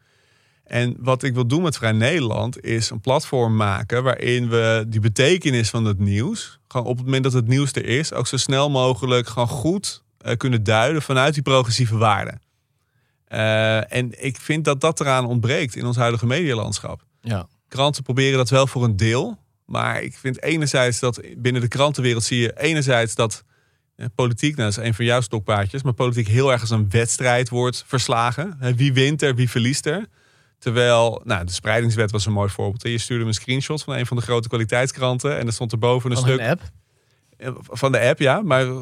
En 0.68 0.96
wat 0.98 1.22
ik 1.22 1.34
wil 1.34 1.46
doen 1.46 1.62
met 1.62 1.76
Vrij 1.76 1.92
Nederland 1.92 2.64
is 2.64 2.90
een 2.90 3.00
platform 3.00 3.56
maken... 3.56 4.02
waarin 4.02 4.48
we 4.48 4.84
die 4.88 5.00
betekenis 5.00 5.70
van 5.70 5.84
het 5.84 5.98
nieuws... 5.98 6.58
gewoon 6.68 6.87
op 6.87 6.96
het 6.96 7.04
moment 7.04 7.25
dat 7.25 7.32
het 7.32 7.46
nieuws 7.46 7.72
er 7.72 7.84
is... 7.84 8.12
ook 8.12 8.26
zo 8.26 8.37
snel 8.37 8.70
mogelijk 8.70 9.28
gewoon 9.28 9.48
goed 9.48 10.02
eh, 10.18 10.37
kunnen 10.37 10.62
duiden 10.62 11.02
vanuit 11.02 11.34
die 11.34 11.42
progressieve 11.42 11.96
waarden. 11.96 12.40
Eh, 13.25 13.92
en 13.92 14.25
ik 14.25 14.37
vind 14.37 14.64
dat 14.64 14.80
dat 14.80 15.00
eraan 15.00 15.26
ontbreekt 15.26 15.76
in 15.76 15.87
ons 15.87 15.96
huidige 15.96 16.26
medialandschap 16.26 17.04
Ja. 17.20 17.46
kranten 17.68 18.02
proberen 18.02 18.38
dat 18.38 18.50
wel 18.50 18.66
voor 18.66 18.84
een 18.84 18.96
deel. 18.96 19.38
Maar 19.64 20.02
ik 20.02 20.16
vind 20.16 20.42
enerzijds 20.42 20.98
dat 20.98 21.20
binnen 21.37 21.62
de 21.62 21.68
krantenwereld 21.68 22.25
zie 22.25 22.38
je 22.38 22.60
enerzijds 22.60 23.14
dat 23.14 23.44
eh, 23.96 24.06
politiek, 24.14 24.56
nou 24.56 24.70
dat 24.70 24.78
is 24.78 24.88
een 24.88 24.94
van 24.94 25.04
jouw 25.04 25.20
stokpaardjes, 25.20 25.82
maar 25.82 25.92
politiek 25.92 26.28
heel 26.28 26.52
erg 26.52 26.60
als 26.60 26.70
een 26.70 26.90
wedstrijd 26.90 27.48
wordt 27.48 27.84
verslagen. 27.87 28.58
Wie 28.76 28.92
wint 28.92 29.22
er, 29.22 29.34
wie 29.34 29.50
verliest 29.50 29.87
er? 29.87 30.06
Terwijl, 30.58 31.20
nou, 31.24 31.44
de 31.44 31.52
spreidingswet 31.52 32.10
was 32.10 32.26
een 32.26 32.32
mooi 32.32 32.48
voorbeeld. 32.50 32.82
Je 32.82 32.98
stuurde 32.98 33.22
me 33.22 33.28
een 33.28 33.34
screenshot 33.34 33.82
van 33.82 33.94
een 33.94 34.06
van 34.06 34.16
de 34.16 34.22
grote 34.22 34.48
kwaliteitskranten 34.48 35.38
en 35.38 35.46
er 35.46 35.52
stond 35.52 35.72
erboven 35.72 36.10
een 36.10 36.16
Van 36.16 36.26
stuk 36.26 36.40
een 36.40 36.46
app. 36.46 36.62
eh, 37.36 37.50
van 37.60 37.92
de 37.92 38.00
app, 38.00 38.18
ja. 38.18 38.42
Maar 38.42 38.66
eh, 38.66 38.72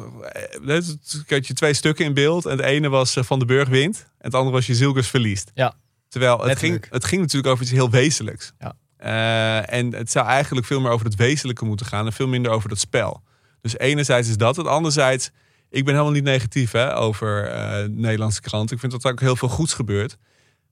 het 0.65 1.23
had 1.27 1.47
je 1.47 1.53
twee 1.53 1.73
stukken 1.73 2.05
in 2.05 2.13
beeld. 2.13 2.45
En 2.45 2.51
het 2.57 2.65
ene 2.65 2.89
was 2.89 3.15
eh, 3.15 3.23
Van 3.23 3.39
de 3.39 3.45
Burg 3.45 3.67
wint. 3.67 3.97
En 3.97 4.25
het 4.25 4.33
andere 4.33 4.55
was 4.55 4.65
je 4.65 4.75
Zilkers 4.75 5.07
verliest. 5.07 5.51
Ja. 5.53 5.73
Terwijl 6.09 6.37
het 6.37 6.45
Letterlijk. 6.45 6.81
ging, 6.81 6.93
het 6.93 7.05
ging 7.05 7.21
natuurlijk 7.21 7.51
over 7.53 7.63
iets 7.63 7.73
heel 7.73 7.89
wezenlijks. 7.89 8.53
Ja. 8.59 8.75
En 9.65 9.93
het 9.93 10.11
zou 10.11 10.27
eigenlijk 10.27 10.65
veel 10.65 10.79
meer 10.79 10.91
over 10.91 11.05
het 11.05 11.15
wezenlijke 11.15 11.65
moeten 11.65 11.85
gaan. 11.85 12.05
En 12.05 12.13
veel 12.13 12.27
minder 12.27 12.51
over 12.51 12.69
dat 12.69 12.79
spel. 12.79 13.21
Dus 13.61 13.77
enerzijds 13.77 14.29
is 14.29 14.37
dat 14.37 14.55
het. 14.55 14.67
Anderzijds, 14.67 15.29
ik 15.69 15.85
ben 15.85 15.93
helemaal 15.93 16.13
niet 16.13 16.23
negatief 16.23 16.71
hè, 16.71 16.95
over 16.95 17.49
Nederlandse 17.89 18.41
kranten. 18.41 18.75
Ik 18.75 18.81
vind 18.81 18.91
dat 18.91 19.03
er 19.03 19.11
ook 19.11 19.19
heel 19.19 19.35
veel 19.35 19.49
goeds 19.49 19.73
gebeurt. 19.73 20.17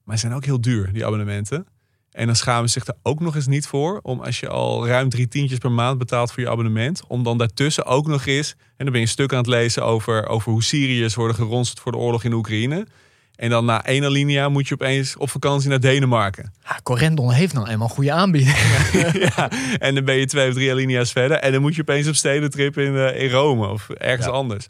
Maar 0.05 0.15
ze 0.15 0.21
zijn 0.21 0.33
ook 0.33 0.45
heel 0.45 0.61
duur, 0.61 0.89
die 0.93 1.05
abonnementen. 1.05 1.67
En 2.11 2.25
dan 2.25 2.35
schamen 2.35 2.69
ze 2.69 2.79
zich 2.79 2.87
er 2.87 2.95
ook 3.03 3.19
nog 3.19 3.35
eens 3.35 3.47
niet 3.47 3.67
voor. 3.67 3.99
Om 4.03 4.19
als 4.19 4.39
je 4.39 4.47
al 4.49 4.87
ruim 4.87 5.09
drie 5.09 5.27
tientjes 5.27 5.59
per 5.59 5.71
maand 5.71 5.97
betaalt 5.97 6.31
voor 6.31 6.43
je 6.43 6.49
abonnement. 6.49 7.01
Om 7.07 7.23
dan 7.23 7.37
daartussen 7.37 7.85
ook 7.85 8.07
nog 8.07 8.25
eens. 8.25 8.49
En 8.51 8.57
dan 8.77 8.85
ben 8.85 8.95
je 8.95 9.01
een 9.01 9.07
stuk 9.07 9.31
aan 9.31 9.37
het 9.37 9.47
lezen 9.47 9.83
over, 9.85 10.27
over 10.27 10.51
hoe 10.51 10.63
Syriërs 10.63 11.15
worden 11.15 11.35
geronseld 11.35 11.79
voor 11.79 11.91
de 11.91 11.97
oorlog 11.97 12.23
in 12.23 12.33
Oekraïne. 12.33 12.87
En 13.35 13.49
dan 13.49 13.65
na 13.65 13.85
één 13.85 14.03
alinea 14.03 14.49
moet 14.49 14.67
je 14.67 14.73
opeens 14.73 15.17
op 15.17 15.29
vakantie 15.29 15.69
naar 15.69 15.79
Denemarken. 15.79 16.53
Ja, 16.63 16.79
Corendon 16.83 17.31
heeft 17.31 17.53
nou 17.53 17.67
eenmaal 17.69 17.87
goede 17.89 18.11
aanbiedingen. 18.11 18.55
ja, 19.35 19.51
en 19.77 19.95
dan 19.95 20.05
ben 20.05 20.15
je 20.15 20.25
twee 20.25 20.47
of 20.47 20.53
drie 20.53 20.71
alinea's 20.71 21.11
verder. 21.11 21.37
En 21.37 21.51
dan 21.51 21.61
moet 21.61 21.75
je 21.75 21.81
opeens 21.81 22.07
op 22.07 22.15
stedentrip 22.15 22.77
in, 22.77 22.95
eh, 22.97 23.21
in 23.23 23.29
Rome 23.29 23.67
of 23.67 23.89
ergens 23.89 24.25
Ja. 24.25 24.31
anders. 24.31 24.67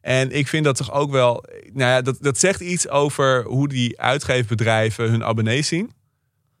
En 0.00 0.32
ik 0.32 0.48
vind 0.48 0.64
dat 0.64 0.76
toch 0.76 0.92
ook 0.92 1.10
wel... 1.10 1.44
Nou 1.72 1.90
ja, 1.90 2.02
dat, 2.02 2.16
dat 2.20 2.38
zegt 2.38 2.60
iets 2.60 2.88
over 2.88 3.44
hoe 3.44 3.68
die 3.68 4.00
uitgeefbedrijven 4.00 5.10
hun 5.10 5.24
abonnees 5.24 5.68
zien. 5.68 5.92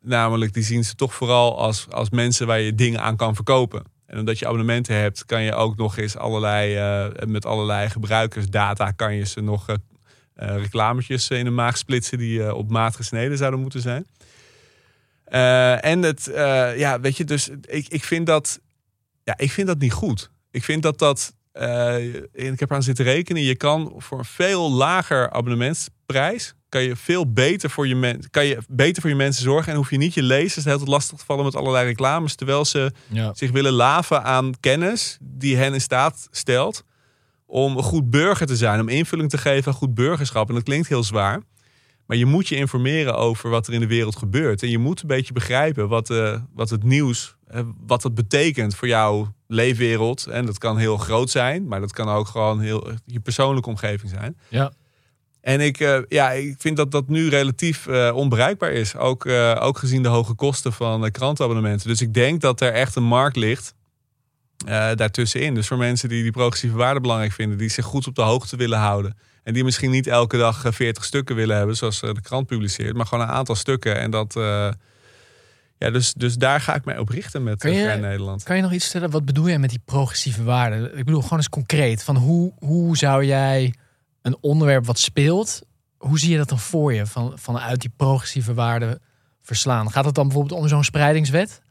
Namelijk, 0.00 0.52
die 0.54 0.62
zien 0.62 0.84
ze 0.84 0.94
toch 0.94 1.14
vooral 1.14 1.58
als, 1.58 1.86
als 1.90 2.10
mensen 2.10 2.46
waar 2.46 2.60
je 2.60 2.74
dingen 2.74 3.00
aan 3.00 3.16
kan 3.16 3.34
verkopen. 3.34 3.82
En 4.06 4.18
omdat 4.18 4.38
je 4.38 4.46
abonnementen 4.46 4.94
hebt, 4.94 5.24
kan 5.24 5.42
je 5.42 5.54
ook 5.54 5.76
nog 5.76 5.96
eens 5.96 6.16
allerlei... 6.16 6.76
eh, 6.76 7.26
met 7.26 7.46
allerlei 7.46 7.88
gebruikersdata 7.90 8.90
kan 8.90 9.14
je 9.14 9.24
ze 9.24 9.40
nog... 9.40 9.68
eh, 9.68 9.76
reclametjes 10.56 11.30
in 11.30 11.44
de 11.44 11.50
maag 11.50 11.78
splitsen 11.78 12.18
die 12.18 12.54
op 12.54 12.70
maat 12.70 12.96
gesneden 12.96 13.38
zouden 13.38 13.60
moeten 13.60 13.80
zijn. 13.80 14.06
En 15.80 16.02
het, 16.02 16.30
ja, 16.76 17.00
weet 17.00 17.16
je, 17.16 17.24
dus 17.24 17.48
ik, 17.66 17.88
ik, 17.88 18.04
vind 18.04 18.26
dat, 18.26 18.60
ja, 19.24 19.34
ik 19.36 19.50
vind 19.50 19.66
dat 19.66 19.78
niet 19.78 19.92
goed. 19.92 20.30
Ik 20.50 20.64
vind 20.64 20.82
dat 20.82 20.98
dat, 20.98 21.34
en 21.58 22.52
ik 22.52 22.60
heb 22.60 22.72
aan 22.72 22.82
zitten 22.82 23.04
rekenen, 23.04 23.42
je 23.42 23.56
kan 23.56 23.94
voor 23.96 24.18
een 24.18 24.24
veel 24.24 24.72
lager 24.72 25.30
abonnementsprijs, 25.30 26.54
kan 26.68 26.82
je 26.82 26.96
veel 26.96 27.32
beter 27.32 27.70
voor 27.70 27.86
je, 27.88 27.96
men, 27.96 28.30
kan 28.30 28.46
je 28.46 28.58
beter 28.68 29.00
voor 29.02 29.10
je 29.10 29.16
mensen 29.16 29.42
zorgen. 29.42 29.72
En 29.72 29.78
hoef 29.78 29.90
je 29.90 29.96
niet 29.96 30.14
je 30.14 30.22
lezers 30.22 30.64
tijd 30.64 30.86
lastig 30.86 31.18
te 31.18 31.24
vallen 31.24 31.44
met 31.44 31.56
allerlei 31.56 31.86
reclames, 31.86 32.34
terwijl 32.34 32.64
ze 32.64 32.92
Ja. 33.06 33.34
zich 33.34 33.50
willen 33.50 33.72
laven 33.72 34.24
aan 34.24 34.52
kennis 34.60 35.18
die 35.20 35.56
hen 35.56 35.74
in 35.74 35.80
staat 35.80 36.28
stelt 36.30 36.84
om 37.46 37.76
een 37.76 37.82
goed 37.82 38.10
burger 38.10 38.46
te 38.46 38.56
zijn, 38.56 38.80
om 38.80 38.88
invulling 38.88 39.30
te 39.30 39.38
geven 39.38 39.72
aan 39.72 39.78
goed 39.78 39.94
burgerschap. 39.94 40.48
En 40.48 40.54
dat 40.54 40.62
klinkt 40.64 40.88
heel 40.88 41.04
zwaar. 41.04 41.40
Maar 42.08 42.16
je 42.16 42.26
moet 42.26 42.48
je 42.48 42.56
informeren 42.56 43.16
over 43.16 43.50
wat 43.50 43.66
er 43.66 43.72
in 43.72 43.80
de 43.80 43.86
wereld 43.86 44.16
gebeurt. 44.16 44.62
En 44.62 44.70
je 44.70 44.78
moet 44.78 45.00
een 45.00 45.06
beetje 45.06 45.32
begrijpen 45.32 45.88
wat, 45.88 46.10
eh, 46.10 46.40
wat 46.54 46.70
het 46.70 46.82
nieuws, 46.82 47.36
eh, 47.46 47.60
wat 47.86 48.02
het 48.02 48.14
betekent 48.14 48.74
voor 48.74 48.88
jouw 48.88 49.34
leefwereld. 49.46 50.26
En 50.26 50.46
dat 50.46 50.58
kan 50.58 50.76
heel 50.76 50.96
groot 50.96 51.30
zijn, 51.30 51.66
maar 51.66 51.80
dat 51.80 51.92
kan 51.92 52.08
ook 52.08 52.26
gewoon 52.26 52.60
heel 52.60 52.90
je 53.04 53.20
persoonlijke 53.20 53.68
omgeving 53.68 54.10
zijn. 54.10 54.38
Ja. 54.48 54.72
En 55.48 55.60
ik, 55.60 55.80
eh, 55.80 55.98
ja, 56.08 56.30
ik 56.30 56.54
vind 56.58 56.76
dat 56.76 56.90
dat 56.90 57.08
nu 57.08 57.28
relatief 57.28 57.86
eh, 57.86 58.10
onbereikbaar 58.14 58.72
is. 58.72 58.96
Ook, 58.96 59.24
eh, 59.24 59.56
ook 59.60 59.78
gezien 59.78 60.02
de 60.02 60.08
hoge 60.08 60.34
kosten 60.34 60.72
van 60.72 61.04
uh, 61.04 61.10
krantenabonnementen. 61.10 61.88
Dus 61.88 62.00
ik 62.00 62.14
denk 62.14 62.40
dat 62.40 62.60
er 62.60 62.72
echt 62.72 62.96
een 62.96 63.04
markt 63.04 63.36
ligt 63.36 63.74
eh, 64.66 64.90
daartussenin. 64.94 65.54
Dus 65.54 65.66
voor 65.66 65.76
mensen 65.78 66.08
die 66.08 66.22
die 66.22 66.32
progressieve 66.32 66.76
waarden 66.76 67.02
belangrijk 67.02 67.32
vinden. 67.32 67.58
Die 67.58 67.68
zich 67.68 67.84
goed 67.84 68.06
op 68.06 68.14
de 68.14 68.22
hoogte 68.22 68.56
willen 68.56 68.78
houden. 68.78 69.16
En 69.42 69.54
die 69.54 69.64
misschien 69.64 69.90
niet 69.90 70.06
elke 70.06 70.36
dag 70.36 70.64
eh, 70.64 70.72
40 70.72 71.04
stukken 71.04 71.36
willen 71.36 71.56
hebben. 71.56 71.76
Zoals 71.76 72.02
eh, 72.02 72.14
de 72.14 72.20
krant 72.20 72.46
publiceert. 72.46 72.96
Maar 72.96 73.06
gewoon 73.06 73.24
een 73.24 73.34
aantal 73.34 73.54
stukken. 73.54 73.98
En 74.00 74.10
dat... 74.10 74.36
eh, 74.36 74.70
ja, 75.78 75.90
dus, 75.90 76.12
dus 76.14 76.34
daar 76.36 76.60
ga 76.60 76.74
ik 76.74 76.84
mij 76.84 76.98
op 76.98 77.08
richten 77.08 77.42
met 77.42 77.64
eh, 77.64 77.72
je- 77.74 77.82
Vrij 77.82 77.96
Nederland. 77.98 78.42
Kan 78.42 78.56
je 78.56 78.62
nog 78.62 78.72
iets 78.72 78.84
stellen? 78.86 79.10
Wat 79.10 79.24
bedoel 79.24 79.46
je 79.46 79.58
met 79.58 79.70
die 79.70 79.80
progressieve 79.84 80.42
waarden? 80.42 80.98
Ik 80.98 81.04
bedoel 81.04 81.22
gewoon 81.22 81.38
eens 81.38 81.48
concreet. 81.48 82.04
Van 82.04 82.16
hoe, 82.16 82.52
hoe 82.58 82.96
zou 82.96 83.24
jij 83.24 83.74
een 84.22 84.36
onderwerp 84.40 84.86
wat 84.86 84.98
speelt, 84.98 85.62
hoe 85.98 86.18
zie 86.18 86.30
je 86.30 86.36
dat 86.36 86.48
dan 86.48 86.58
voor 86.58 86.94
je? 86.94 87.06
Van, 87.06 87.32
vanuit 87.38 87.80
die 87.80 87.92
progressieve 87.96 88.54
waarden 88.54 89.00
verslaan. 89.42 89.90
Gaat 89.90 90.04
het 90.04 90.14
dan 90.14 90.26
bijvoorbeeld 90.28 90.60
om 90.60 90.68
zo'n 90.68 90.84
spreidingswet? 90.84 91.62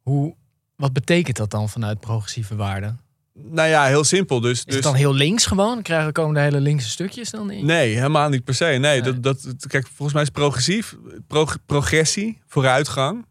Hoe, 0.00 0.34
wat 0.82 0.92
betekent 0.92 1.36
dat 1.36 1.50
dan 1.50 1.68
vanuit 1.68 2.00
progressieve 2.00 2.56
waarden? 2.56 3.00
Nou 3.34 3.68
ja, 3.68 3.86
heel 3.86 4.04
simpel. 4.04 4.40
Dus, 4.40 4.58
Is 4.58 4.64
dus 4.64 4.74
het 4.74 4.82
dan 4.82 4.94
heel 4.94 5.14
links 5.14 5.46
gewoon? 5.46 5.82
Krijgen 5.82 6.12
komen 6.12 6.34
de 6.34 6.40
hele 6.40 6.60
linkse 6.60 6.88
stukjes 6.88 7.30
dan 7.30 7.50
in? 7.50 7.66
Nee, 7.66 7.94
helemaal 7.94 8.28
niet 8.28 8.44
per 8.44 8.54
se. 8.54 8.64
Nee, 8.64 8.78
Nee. 8.78 9.00
Dat, 9.02 9.22
dat, 9.22 9.66
kijk, 9.66 9.86
volgens 9.86 10.12
mij 10.12 10.22
is 10.22 10.28
progressief, 10.28 10.96
prog- 11.26 11.58
progressie, 11.66 12.38
vooruitgang. 12.46 13.26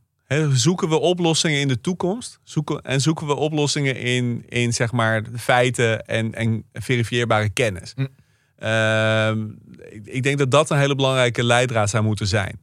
Zoeken 0.52 0.90
we 0.90 1.00
oplossingen 1.00 1.60
in 1.60 1.68
de 1.68 1.82
toekomst? 1.82 2.40
Zoeken, 2.44 2.82
en 2.82 3.02
zoeken 3.02 3.28
we 3.28 3.36
oplossingen 3.36 3.96
in, 3.96 4.44
in 4.48 4.74
zeg 4.74 4.92
maar, 4.92 5.24
feiten 5.38 6.06
en, 6.06 6.34
en 6.34 6.64
verifieerbare 6.74 7.50
kennis? 7.50 7.94
Hm. 7.96 8.06
Ehm, 8.58 9.46
ik, 9.90 10.06
ik 10.06 10.24
denk 10.24 10.38
dat 10.38 10.52
dat 10.52 10.70
een 10.70 10.78
hele 10.78 10.96
belangrijke 10.96 11.44
leidraad 11.44 11.90
zou 11.90 12.04
moeten 12.04 12.28
zijn. 12.28 12.60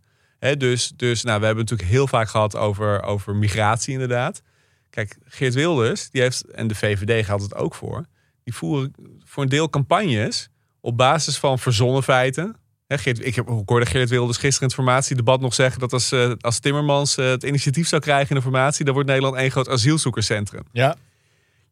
Dus 0.59 0.93
dus 0.97 1.23
nou, 1.23 1.41
we 1.41 1.47
hebben 1.47 1.63
het 1.65 1.71
natuurlijk 1.71 1.97
heel 1.99 2.07
vaak 2.07 2.29
gehad 2.29 2.57
over, 2.57 3.03
over 3.03 3.37
migratie 3.37 3.93
inderdaad. 3.93 4.43
Kijk, 4.91 5.17
Geert 5.25 5.55
Wilders, 5.55 6.11
die 6.11 6.23
heeft, 6.23 6.45
en 6.51 6.67
de 6.69 6.75
VVD 6.75 7.25
geldt 7.25 7.43
het 7.43 7.55
ook 7.55 7.75
voor, 7.75 8.05
die 8.45 8.55
voeren 8.55 8.93
voor 9.25 9.43
een 9.43 9.49
deel 9.49 9.71
campagnes 9.71 10.49
op 10.81 10.97
basis 10.97 11.39
van 11.39 11.59
verzonnen 11.59 12.03
feiten. 12.03 12.57
Geert, 12.89 13.27
ik, 13.27 13.35
heb, 13.35 13.49
ik 13.49 13.69
hoorde 13.69 13.87
Geert 13.87 14.09
Wilders 14.09 14.39
gisteren 14.39 14.61
in 14.61 14.67
het 14.67 14.85
formatiedebat 14.85 15.41
nog 15.41 15.55
zeggen 15.55 15.81
dat 15.81 15.93
als, 15.93 16.13
eh, 16.13 16.33
als 16.41 16.59
Timmermans 16.59 17.17
eh, 17.17 17.27
het 17.29 17.43
initiatief 17.43 17.89
zou 17.89 18.03
krijgen 18.03 18.29
in 18.29 18.37
de 18.37 18.43
formatie, 18.43 18.85
dan 18.85 18.95
wordt 18.95 19.09
Nederland 19.09 19.37
één 19.37 19.51
groot 19.51 19.69
asielzoekerscentrum. 19.69 20.63
Ja. 20.73 20.97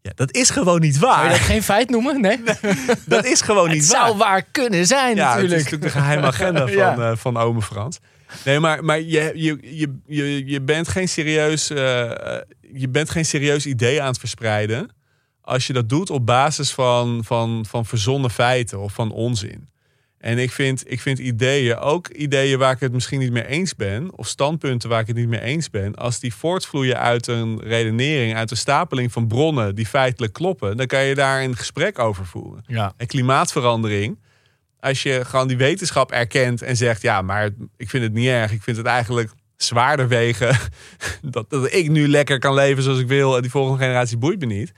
Ja, 0.02 0.12
dat 0.14 0.34
is 0.34 0.50
gewoon 0.50 0.80
niet 0.80 0.96
Zou 0.96 1.06
je 1.12 1.16
waar. 1.20 1.28
dat 1.28 1.38
geen 1.38 1.62
feit 1.62 1.90
noemen? 1.90 2.20
Nee. 2.20 2.40
Dat 3.06 3.24
is 3.24 3.40
gewoon 3.40 3.68
Het 3.68 3.76
niet 3.78 3.86
waar. 3.88 4.06
zou 4.06 4.16
waar 4.16 4.42
kunnen 4.42 4.86
zijn 4.86 5.16
Ja, 5.16 5.34
het 5.34 5.42
is 5.44 5.50
natuurlijk. 5.50 5.64
natuurlijk 5.70 5.82
de 5.82 5.98
geheime 6.00 6.26
agenda 6.26 6.60
van, 6.66 6.76
Ja. 6.76 7.10
eh, 7.10 7.16
van 7.16 7.36
ome 7.36 7.62
Frans. 7.62 7.98
Nee, 8.44 8.60
maar, 8.60 8.84
maar 8.84 9.00
je, 9.00 9.32
je, 9.34 9.58
je, 10.06 10.46
je, 10.46 10.60
bent 10.60 10.88
geen 10.88 11.08
serieus, 11.08 11.70
je 12.72 12.88
bent 12.88 13.10
geen 13.10 13.24
serieus 13.24 13.66
idee 13.66 14.00
aan 14.00 14.08
het 14.08 14.18
verspreiden... 14.18 14.90
als 15.40 15.66
je 15.66 15.72
dat 15.72 15.88
doet 15.88 16.10
op 16.10 16.26
basis 16.26 16.72
van, 16.72 17.24
van, 17.24 17.66
van 17.68 17.86
verzonnen 17.86 18.30
feiten 18.30 18.80
of 18.80 18.92
van 18.92 19.12
onzin. 19.12 19.68
En 20.18 20.38
ik 20.38 20.50
vind, 20.50 20.90
ik 20.90 21.00
vind 21.00 21.18
ideeën, 21.18 21.76
ook 21.76 22.08
ideeën 22.08 22.58
waar 22.58 22.72
ik 22.72 22.80
het 22.80 22.92
misschien 22.92 23.18
niet 23.18 23.32
mee 23.32 23.46
eens 23.46 23.74
ben... 23.74 24.16
of 24.16 24.28
standpunten 24.28 24.88
waar 24.88 25.00
ik 25.00 25.06
het 25.06 25.16
niet 25.16 25.28
mee 25.28 25.40
eens 25.40 25.70
ben... 25.70 25.94
als 25.94 26.20
die 26.20 26.34
voortvloeien 26.34 26.98
uit 26.98 27.26
een 27.26 27.60
redenering, 27.60 28.36
uit 28.36 28.50
een 28.50 28.56
stapeling 28.56 29.12
van 29.12 29.26
bronnen... 29.26 29.74
die 29.74 29.86
feitelijk 29.86 30.32
kloppen, 30.32 30.76
dan 30.76 30.86
kan 30.86 31.04
je 31.04 31.14
daar 31.14 31.42
een 31.42 31.56
gesprek 31.56 31.98
over 31.98 32.26
voeren. 32.26 32.64
Ja. 32.66 32.92
En 32.96 33.06
klimaatverandering, 33.06 34.18
als 34.80 35.02
je 35.02 35.24
gewoon 35.24 35.48
die 35.48 35.56
wetenschap 35.56 36.12
erkent 36.12 36.62
en 36.62 36.76
zegt: 36.76 37.02
ja, 37.02 37.22
maar 37.22 37.50
ik 37.76 37.90
vind 37.90 38.02
het 38.02 38.12
niet 38.12 38.28
erg. 38.28 38.52
Ik 38.52 38.62
vind 38.62 38.76
het 38.76 38.86
eigenlijk 38.86 39.30
zwaarder 39.56 40.08
wegen 40.08 40.58
dat, 41.22 41.50
dat 41.50 41.72
ik 41.72 41.88
nu 41.88 42.08
lekker 42.08 42.38
kan 42.38 42.54
leven 42.54 42.82
zoals 42.82 42.98
ik 42.98 43.08
wil 43.08 43.36
en 43.36 43.42
die 43.42 43.50
volgende 43.50 43.82
generatie 43.82 44.16
boeit 44.16 44.40
me 44.40 44.46
niet. 44.46 44.72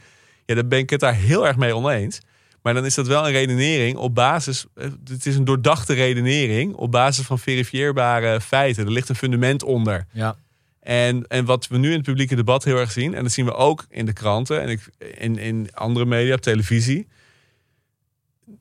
Ja, 0.45 0.55
dan 0.55 0.69
ben 0.69 0.79
ik 0.79 0.91
het 0.91 1.01
daar 1.01 1.15
heel 1.15 1.47
erg 1.47 1.57
mee 1.57 1.77
oneens. 1.77 2.21
Maar 2.63 2.75
dan 2.75 2.85
is 2.85 2.95
dat 2.95 3.07
wel 3.07 3.27
een 3.27 3.33
redenering 3.33 3.97
op 3.97 4.15
basis. 4.15 4.65
eh, 4.75 4.89
Het 5.11 5.27
is 5.27 5.37
een 5.37 5.45
doordachte 5.45 5.95
redenering 5.95 6.75
op 6.75 6.91
basis 6.91 7.27
van 7.27 7.39
verifieerbare 7.39 8.41
feiten. 8.41 8.85
Er 8.85 8.93
ligt 8.93 9.09
een 9.09 9.15
fundament 9.15 9.63
onder. 9.63 10.07
Ja. 10.13 10.37
En, 10.81 11.27
en 11.27 11.45
wat 11.45 11.67
we 11.69 11.79
nu 11.79 11.89
in 11.89 11.95
het 11.97 12.05
publieke 12.05 12.35
debat 12.37 12.65
heel 12.65 12.77
erg 12.79 12.91
zien, 12.93 13.15
en 13.15 13.23
dat 13.23 13.33
zien 13.33 13.45
we 13.45 13.55
ook 13.55 13.87
in 13.91 14.07
de 14.07 14.13
kranten 14.13 14.61
en 14.63 14.69
ik, 14.69 14.89
in, 15.19 15.39
in 15.39 15.69
andere 15.75 16.07
media, 16.07 16.35
op 16.35 16.41
televisie. 16.41 17.07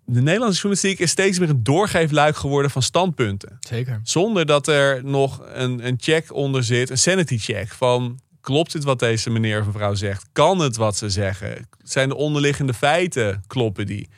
De 0.05 0.21
Nederlandse 0.21 0.61
journalistiek 0.61 0.99
is 0.99 1.11
steeds 1.11 1.39
meer 1.39 1.49
een 1.49 1.63
doorgeefluik 1.63 2.35
geworden 2.35 2.71
van 2.71 2.81
standpunten. 2.81 3.57
Zeker. 3.59 3.99
Zonder 4.03 4.45
dat 4.45 4.67
er 4.67 5.03
nog 5.03 5.41
een, 5.53 5.87
een 5.87 5.97
check 5.99 6.33
onder 6.33 6.63
zit, 6.63 6.89
een 6.89 6.97
sanity 6.97 7.37
check 7.37 7.67
van 7.67 8.19
klopt 8.41 8.71
dit 8.71 8.83
wat 8.83 8.99
deze 8.99 9.29
meneer 9.29 9.59
of 9.59 9.65
mevrouw 9.65 9.93
zegt? 9.93 10.25
Kan 10.31 10.59
het 10.59 10.75
wat 10.75 10.97
ze 10.97 11.09
zeggen? 11.09 11.67
Zijn 11.83 12.09
de 12.09 12.15
onderliggende 12.15 12.73
feiten, 12.73 13.43
kloppen 13.47 13.85
die? 13.85 14.09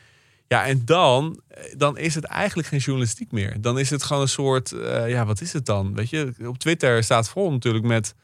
Ja, 0.48 0.66
en 0.66 0.82
dan, 0.86 1.42
dan 1.78 1.98
is 1.98 2.16
het 2.16 2.24
eigenlijk 2.24 2.68
geen 2.68 2.80
journalistiek 2.80 3.32
meer. 3.32 3.62
Dan 3.62 3.80
is 3.80 3.90
het 3.90 4.04
gewoon 4.04 4.22
een 4.22 4.28
soort, 4.28 4.72
eh, 4.72 5.10
ja, 5.10 5.26
wat 5.26 5.42
is 5.42 5.54
het 5.54 5.66
dan? 5.66 5.96
Weet 5.96 6.10
je, 6.10 6.34
op 6.46 6.58
Twitter 6.58 7.04
staat 7.04 7.30
vol 7.30 7.52
natuurlijk 7.52 7.86
met, 7.86 8.16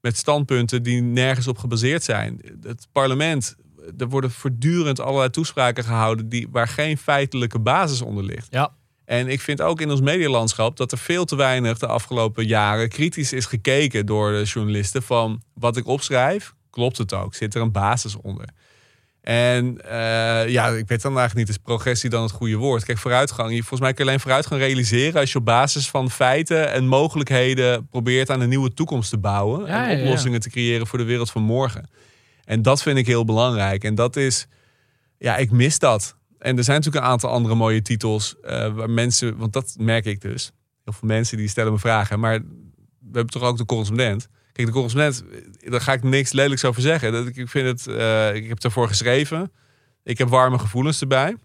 met 0.00 0.16
standpunten 0.16 0.82
die 0.82 1.02
nergens 1.02 1.46
op 1.46 1.58
gebaseerd 1.58 2.02
zijn. 2.02 2.40
Het 2.62 2.86
parlement, 2.92 3.56
er 3.98 4.08
worden 4.08 4.30
voortdurend 4.30 5.00
allerlei 5.00 5.30
toespraken 5.30 5.84
gehouden 5.84 6.28
die, 6.28 6.48
waar 6.50 6.68
geen 6.68 6.98
feitelijke 6.98 7.58
basis 7.58 8.02
onder 8.02 8.24
ligt. 8.24 8.46
Ja. 8.50 8.72
En 9.04 9.28
ik 9.28 9.40
vind 9.40 9.62
ook 9.62 9.80
in 9.80 9.90
ons 9.90 10.00
medialandschap 10.00 10.76
dat 10.76 10.92
er 10.92 10.98
veel 10.98 11.24
te 11.24 11.36
weinig 11.36 11.78
de 11.78 11.86
afgelopen 11.86 12.46
jaren 12.46 12.88
kritisch 12.88 13.32
is 13.32 13.46
gekeken 13.46 14.06
door 14.06 14.32
de 14.32 14.42
journalisten 14.42 15.02
van 15.02 15.42
wat 15.54 15.76
ik 15.76 15.86
opschrijf, 15.86 16.54
klopt 16.70 16.98
het 16.98 17.14
ook? 17.14 17.34
Zit 17.34 17.54
er 17.54 17.60
een 17.60 17.72
basis 17.72 18.16
onder? 18.16 18.48
En 19.20 19.80
eh, 19.84 20.48
ja, 20.48 20.68
ik 20.68 20.88
weet 20.88 21.02
dan 21.02 21.18
eigenlijk 21.18 21.34
niet, 21.34 21.48
is 21.48 21.62
progressie 21.62 22.10
dan 22.10 22.22
het 22.22 22.30
goede 22.30 22.56
woord? 22.56 22.84
Kijk, 22.84 22.98
vooruitgang. 22.98 23.50
Je, 23.50 23.58
volgens 23.58 23.80
mij 23.80 23.92
kun 23.92 24.04
je 24.04 24.10
alleen 24.10 24.20
vooruitgang 24.20 24.60
realiseren 24.60 25.20
als 25.20 25.32
je 25.32 25.38
op 25.38 25.44
basis 25.44 25.88
van 25.88 26.10
feiten 26.10 26.72
en 26.72 26.86
mogelijkheden 26.86 27.88
probeert 27.88 28.30
aan 28.30 28.40
een 28.40 28.48
nieuwe 28.48 28.74
toekomst 28.74 29.10
te 29.10 29.18
bouwen. 29.18 29.66
Ja, 29.66 29.88
en 29.88 29.90
ja, 29.90 29.96
ja. 29.96 30.02
oplossingen 30.02 30.40
te 30.40 30.50
creëren 30.50 30.86
voor 30.86 30.98
de 30.98 31.04
wereld 31.04 31.30
van 31.30 31.42
morgen. 31.42 31.88
En 32.50 32.62
dat 32.62 32.82
vind 32.82 32.98
ik 32.98 33.06
heel 33.06 33.24
belangrijk. 33.24 33.84
En 33.84 33.94
dat 33.94 34.16
is, 34.16 34.46
ja, 35.18 35.36
ik 35.36 35.50
mis 35.50 35.78
dat. 35.78 36.16
En 36.38 36.56
er 36.58 36.64
zijn 36.64 36.76
natuurlijk 36.76 37.04
een 37.04 37.10
aantal 37.10 37.30
andere 37.30 37.54
mooie 37.54 37.82
titels 37.82 38.36
eh, 38.42 38.72
waar 38.74 38.90
mensen, 38.90 39.36
want 39.36 39.52
dat 39.52 39.74
merk 39.78 40.04
ik 40.04 40.20
dus. 40.20 40.52
Heel 40.84 40.92
veel 40.92 41.08
mensen 41.08 41.36
die 41.36 41.48
stellen 41.48 41.72
me 41.72 41.78
vragen, 41.78 42.20
maar 42.20 42.38
we 42.98 43.12
hebben 43.12 43.26
toch 43.32 43.42
ook 43.42 43.56
de 43.56 43.64
correspondent. 43.64 44.28
Kijk, 44.52 44.66
de 44.66 44.72
correspondent, 44.72 45.24
daar 45.60 45.80
ga 45.80 45.92
ik 45.92 46.02
niks 46.02 46.32
lelijks 46.32 46.64
over 46.64 46.82
zeggen. 46.82 47.12
Dat, 47.12 47.26
ik- 47.26 47.36
ik 47.36 47.48
vind 47.48 47.66
het, 47.66 47.96
eh, 47.96 48.34
ik 48.34 48.48
heb 48.48 48.62
ervoor 48.62 48.88
geschreven. 48.88 49.52
Ik 50.04 50.18
heb 50.18 50.28
warme 50.28 50.58
gevoelens 50.58 51.00
erbij. 51.00 51.36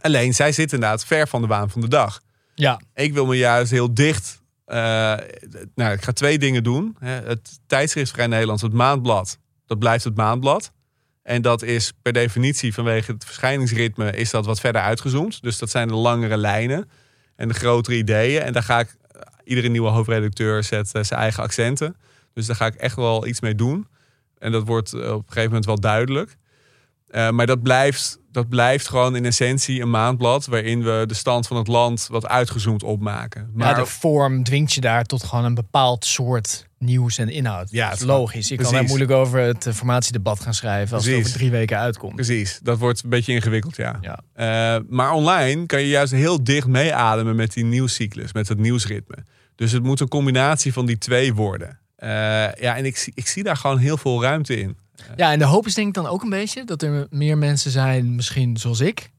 Alleen, 0.00 0.34
zij 0.34 0.52
zit 0.52 0.72
inderdaad 0.72 1.04
ver 1.04 1.28
van 1.28 1.40
de 1.40 1.46
waan 1.48 1.70
van 1.70 1.80
de 1.80 1.88
dag. 1.88 2.20
Ja. 2.54 2.80
Ik 2.94 3.12
wil 3.12 3.26
me 3.26 3.36
juist 3.36 3.70
heel 3.70 3.94
dicht. 3.94 4.38
eh, 4.64 4.76
nou, 5.74 5.92
ik 5.92 6.02
ga 6.02 6.12
twee 6.12 6.38
dingen 6.38 6.62
doen. 6.62 6.96
Het 7.00 7.60
tijdschrift 7.66 8.10
Vrij 8.10 8.26
Nederlands, 8.26 8.62
het 8.62 8.72
maandblad. 8.72 9.38
Dat 9.70 9.78
blijft 9.78 10.04
het 10.04 10.16
maandblad. 10.16 10.72
En 11.22 11.42
dat 11.42 11.62
is 11.62 11.92
per 12.02 12.12
definitie 12.12 12.74
vanwege 12.74 13.12
het 13.12 13.24
verschijningsritme 13.24 14.10
is 14.10 14.30
dat 14.30 14.46
wat 14.46 14.60
verder 14.60 14.82
uitgezoomd. 14.82 15.42
Dus 15.42 15.58
dat 15.58 15.70
zijn 15.70 15.88
de 15.88 15.94
langere 15.94 16.36
lijnen 16.36 16.90
en 17.36 17.48
de 17.48 17.54
grotere 17.54 17.96
ideeën. 17.96 18.42
En 18.42 18.52
daar 18.52 18.62
ga 18.62 18.78
ik, 18.78 18.96
eh, 19.10 19.20
iedere 19.44 19.68
nieuwe 19.68 19.88
hoofdredacteur 19.88 20.64
zet 20.64 20.94
eh, 20.94 21.02
zijn 21.02 21.20
eigen 21.20 21.42
accenten. 21.42 21.96
Dus 22.34 22.46
daar 22.46 22.56
ga 22.56 22.66
ik 22.66 22.74
echt 22.74 22.96
wel 22.96 23.26
iets 23.26 23.40
mee 23.40 23.54
doen. 23.54 23.88
En 24.38 24.52
dat 24.52 24.66
wordt 24.66 24.92
eh, 24.92 25.00
op 25.00 25.18
een 25.18 25.24
gegeven 25.26 25.48
moment 25.48 25.64
wel 25.64 25.80
duidelijk. 25.80 26.36
Maar 27.30 27.46
dat 27.46 27.62
blijft, 27.62 28.18
dat 28.32 28.48
blijft 28.48 28.88
gewoon 28.88 29.16
in 29.16 29.24
essentie 29.24 29.80
een 29.80 29.90
maandblad 29.90 30.46
waarin 30.46 30.82
we 30.82 31.04
de 31.06 31.14
stand 31.14 31.46
van 31.46 31.56
het 31.56 31.66
land 31.66 32.06
wat 32.10 32.26
uitgezoomd 32.26 32.82
opmaken. 32.82 33.50
Maar 33.54 33.74
de 33.74 33.86
vorm 33.86 34.44
dwingt 34.44 34.72
je 34.72 34.80
daar 34.80 35.04
tot 35.04 35.22
gewoon 35.22 35.44
een 35.44 35.54
bepaald 35.54 36.04
soort 36.04 36.68
nieuws 36.80 37.18
en 37.18 37.28
inhoud. 37.28 37.70
Ja, 37.70 37.80
dat 37.82 37.90
het 37.90 38.00
is 38.00 38.06
is 38.06 38.12
logisch. 38.12 38.48
Je 38.48 38.56
kan 38.56 38.72
daar 38.72 38.84
moeilijk 38.84 39.10
over 39.10 39.40
het 39.40 39.68
formatiedebat 39.74 40.40
gaan 40.40 40.54
schrijven 40.54 40.94
als 40.96 41.04
het 41.04 41.12
Precies. 41.12 41.28
over 41.32 41.38
drie 41.38 41.50
weken 41.58 41.78
uitkomt. 41.78 42.14
precies, 42.14 42.60
dat 42.62 42.78
wordt 42.78 43.02
een 43.02 43.10
beetje 43.10 43.32
ingewikkeld, 43.32 43.76
ja. 43.76 43.98
Ja. 44.00 44.20
Eh, 44.76 44.82
maar 44.88 45.12
online 45.12 45.66
kan 45.66 45.80
je 45.80 45.88
juist 45.88 46.12
heel 46.12 46.44
dicht 46.44 46.66
meeademen 46.66 47.36
met 47.36 47.52
die 47.52 47.64
nieuwscyclus, 47.64 48.32
met 48.32 48.48
het 48.48 48.58
nieuwsritme. 48.58 49.16
Dus 49.54 49.72
het 49.72 49.82
moet 49.82 50.00
een 50.00 50.08
combinatie 50.08 50.72
van 50.72 50.86
die 50.86 50.98
twee 50.98 51.34
worden. 51.34 51.78
Eh, 51.96 52.08
ja, 52.52 52.76
en 52.76 52.84
ik, 52.84 53.10
ik 53.14 53.26
zie 53.26 53.42
daar 53.42 53.56
gewoon 53.56 53.78
heel 53.78 53.96
veel 53.96 54.22
ruimte 54.22 54.56
in. 54.60 54.76
Ja, 55.16 55.32
en 55.32 55.38
de 55.38 55.44
hoop 55.44 55.66
is 55.66 55.74
denk 55.74 55.88
ik 55.88 55.94
dan 55.94 56.06
ook 56.06 56.22
een 56.22 56.30
beetje 56.30 56.64
dat 56.64 56.82
er 56.82 57.06
meer 57.10 57.38
mensen 57.38 57.70
zijn, 57.70 58.14
misschien 58.14 58.56
zoals 58.56 58.80
ik, 58.80 59.10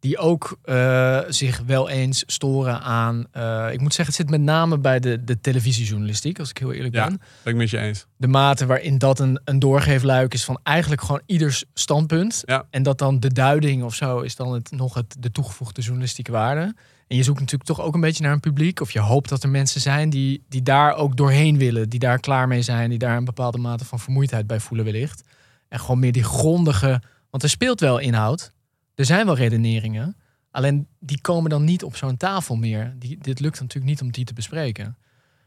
die 0.00 0.18
ook 0.18 0.58
eh, 0.62 1.20
zich 1.28 1.62
wel 1.66 1.88
eens 1.88 2.22
storen 2.26 2.80
aan. 2.80 3.26
eh, 3.32 3.68
ik 3.72 3.80
moet 3.80 3.94
zeggen, 3.94 4.14
het 4.14 4.26
zit 4.26 4.30
met 4.30 4.40
name 4.40 4.78
bij 4.78 5.00
de, 5.00 5.24
de 5.24 5.40
televisiejournalistiek, 5.40 6.38
als 6.38 6.50
ik 6.50 6.58
heel 6.58 6.72
eerlijk 6.72 6.94
Ja. 6.94 7.06
ben. 7.06 7.20
Ben 7.42 7.52
ik 7.52 7.58
met 7.58 7.70
je 7.70 7.78
eens. 7.78 8.06
De 8.16 8.26
mate 8.28 8.66
waarin 8.66 8.98
dat 8.98 9.18
een, 9.18 9.40
een 9.44 9.58
doorgeefluik 9.58 10.34
is 10.34 10.44
van 10.44 10.60
eigenlijk 10.62 11.00
gewoon 11.02 11.22
ieders 11.26 11.64
standpunt. 11.74 12.42
Ja. 12.46 12.66
En 12.70 12.82
dat 12.82 12.98
dan 12.98 13.20
de 13.20 13.32
duiding 13.32 13.82
of 13.82 13.94
zo 13.94 14.20
is 14.20 14.36
dan 14.36 14.52
het, 14.52 14.70
nog 14.70 14.94
het, 14.94 15.16
de 15.18 15.30
toegevoegde 15.32 15.80
journalistieke 15.80 16.32
waarde. 16.32 16.74
En 17.06 17.16
je 17.16 17.22
zoekt 17.22 17.40
natuurlijk 17.40 17.68
toch 17.68 17.80
ook 17.80 17.94
een 17.94 18.00
beetje 18.00 18.22
naar 18.22 18.32
een 18.32 18.40
publiek. 18.40 18.80
Of 18.80 18.90
je 18.90 19.00
hoopt 19.00 19.28
dat 19.28 19.42
er 19.42 19.48
mensen 19.48 19.80
zijn 19.80 20.10
die, 20.10 20.44
die 20.48 20.62
daar 20.62 20.94
ook 20.94 21.16
doorheen 21.16 21.58
willen. 21.58 21.88
Die 21.88 21.98
daar 22.00 22.18
klaar 22.20 22.48
mee 22.48 22.62
zijn. 22.62 22.90
Die 22.90 22.98
daar 22.98 23.16
een 23.16 23.24
bepaalde 23.24 23.58
mate 23.58 23.84
van 23.84 23.98
vermoeidheid 24.00 24.46
bij 24.46 24.60
voelen 24.60 24.86
wellicht. 24.86 25.22
En 25.68 25.80
gewoon 25.80 25.98
meer 25.98 26.12
die 26.12 26.24
grondige... 26.24 27.02
Want 27.30 27.42
er 27.42 27.48
speelt 27.48 27.80
wel 27.80 27.98
inhoud. 27.98 28.52
Er 29.00 29.06
zijn 29.06 29.26
wel 29.26 29.36
redeneringen. 29.36 30.16
Alleen 30.50 30.86
die 30.98 31.20
komen 31.20 31.50
dan 31.50 31.64
niet 31.64 31.84
op 31.84 31.96
zo'n 31.96 32.16
tafel 32.16 32.56
meer. 32.56 32.94
Die, 32.98 33.18
dit 33.20 33.40
lukt 33.40 33.60
natuurlijk 33.60 33.90
niet 33.90 34.00
om 34.00 34.10
die 34.12 34.24
te 34.24 34.32
bespreken. 34.32 34.96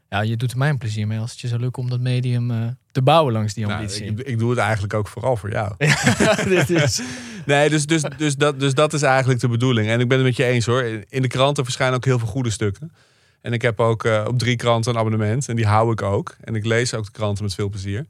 Ja, 0.08 0.20
je 0.20 0.36
doet 0.36 0.52
er 0.52 0.58
mij 0.58 0.68
een 0.68 0.78
plezier 0.78 1.06
mee 1.06 1.18
als 1.18 1.30
het 1.30 1.40
je 1.40 1.48
zou 1.48 1.60
lukken 1.60 1.82
om 1.82 1.90
dat 1.90 2.00
medium 2.00 2.50
eh, 2.50 2.66
te 2.92 3.02
bouwen 3.02 3.32
langs 3.32 3.54
die 3.54 3.66
Nou, 3.66 3.78
ambitie. 3.80 4.04
ik, 4.04 4.20
ik 4.20 4.38
doe 4.38 4.50
het 4.50 4.58
eigenlijk 4.58 4.94
ook 4.94 5.08
vooral 5.08 5.36
voor 5.36 5.50
jou. 5.50 5.74
Dit 6.48 6.70
is, 6.70 7.02
Nee, 7.46 7.68
dus, 7.70 7.86
dus, 7.86 8.02
dus, 8.16 8.36
dat, 8.36 8.60
dus 8.60 8.74
dat 8.74 8.92
is 8.92 9.02
eigenlijk 9.02 9.40
de 9.40 9.48
bedoeling. 9.48 9.88
En 9.88 10.00
ik 10.00 10.08
ben 10.08 10.18
het 10.18 10.26
met 10.26 10.36
je 10.36 10.44
eens 10.44 10.66
hoor. 10.66 10.82
In 11.08 11.22
de 11.22 11.28
kranten 11.28 11.64
verschijnen 11.64 11.96
ook 11.96 12.04
heel 12.04 12.18
veel 12.18 12.28
goede 12.28 12.50
stukken. 12.50 12.92
En 13.40 13.52
ik 13.52 13.62
heb 13.62 13.80
ook 13.80 14.04
eh, 14.04 14.24
op 14.28 14.38
drie 14.38 14.56
kranten 14.56 14.92
een 14.92 14.98
abonnement. 14.98 15.48
En 15.48 15.56
die 15.56 15.66
hou 15.66 15.92
ik 15.92 16.02
ook. 16.02 16.36
En 16.40 16.54
ik 16.54 16.64
lees 16.64 16.94
ook 16.94 17.04
de 17.04 17.10
kranten 17.10 17.44
met 17.44 17.54
veel 17.54 17.68
plezier. 17.68 18.06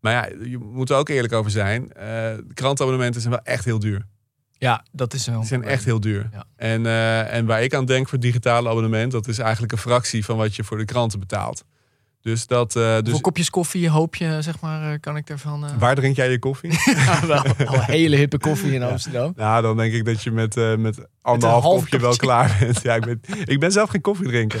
Maar 0.00 0.12
ja, 0.12 0.44
je 0.46 0.58
moet 0.58 0.90
er 0.90 0.96
ook 0.96 1.08
eerlijk 1.08 1.32
over 1.32 1.50
zijn. 1.50 1.92
eh 1.92 2.32
krantenabonnementen 2.54 3.20
zijn 3.20 3.32
wel 3.32 3.42
echt 3.44 3.64
heel 3.64 3.78
duur. 3.78 4.06
Ja, 4.58 4.84
dat 4.92 5.14
is 5.14 5.26
wel. 5.26 5.38
Die 5.38 5.48
zijn 5.48 5.64
echt 5.64 5.84
heel 5.84 6.00
duur. 6.00 6.28
Ja. 6.32 6.44
En, 6.56 6.86
eh, 6.86 7.34
en 7.34 7.46
waar 7.46 7.62
ik 7.62 7.74
aan 7.74 7.84
denk 7.84 8.08
voor 8.08 8.18
digitale 8.18 8.68
abonnement, 8.68 9.12
dat 9.12 9.28
is 9.28 9.38
eigenlijk 9.38 9.72
een 9.72 9.78
fractie 9.78 10.24
van 10.24 10.36
wat 10.36 10.56
je 10.56 10.64
voor 10.64 10.78
de 10.78 10.84
kranten 10.84 11.18
betaalt. 11.20 11.64
Dus 12.26 12.46
dat. 12.46 12.76
eh, 12.76 12.82
dus 12.82 13.00
Hoeveel 13.02 13.20
kopjes 13.20 13.50
koffie 13.50 13.88
hoop 13.88 14.14
je, 14.16 14.38
zeg 14.40 14.60
maar, 14.60 14.92
eh, 14.92 15.00
kan 15.00 15.16
ik 15.16 15.30
ervan... 15.30 15.78
waar 15.78 15.94
drink 15.94 16.16
jij 16.16 16.30
je 16.30 16.38
koffie? 16.38 16.70
Ja, 16.84 17.26
wel, 17.26 17.42
wel 17.70 17.80
hele 17.80 18.16
hippe 18.16 18.38
koffie 18.38 18.72
in 18.72 18.82
Amsterdam. 18.82 19.32
nou, 19.36 19.62
dan 19.62 19.76
denk 19.76 19.92
ik 19.92 20.04
dat 20.04 20.22
je 20.22 20.30
met, 20.30 20.56
eh, 20.56 20.76
met 20.76 21.06
anderhalf 21.22 21.62
half 21.62 21.80
kopje 21.80 21.98
wel 21.98 22.16
klaar 22.16 22.56
bent. 22.60 22.82
Ja, 22.82 22.94
ik 22.94 23.04
ben, 23.04 23.20
ik 23.44 23.60
ben 23.60 23.72
zelf 23.72 23.90
geen 23.90 24.00
koffiedrinker. 24.00 24.60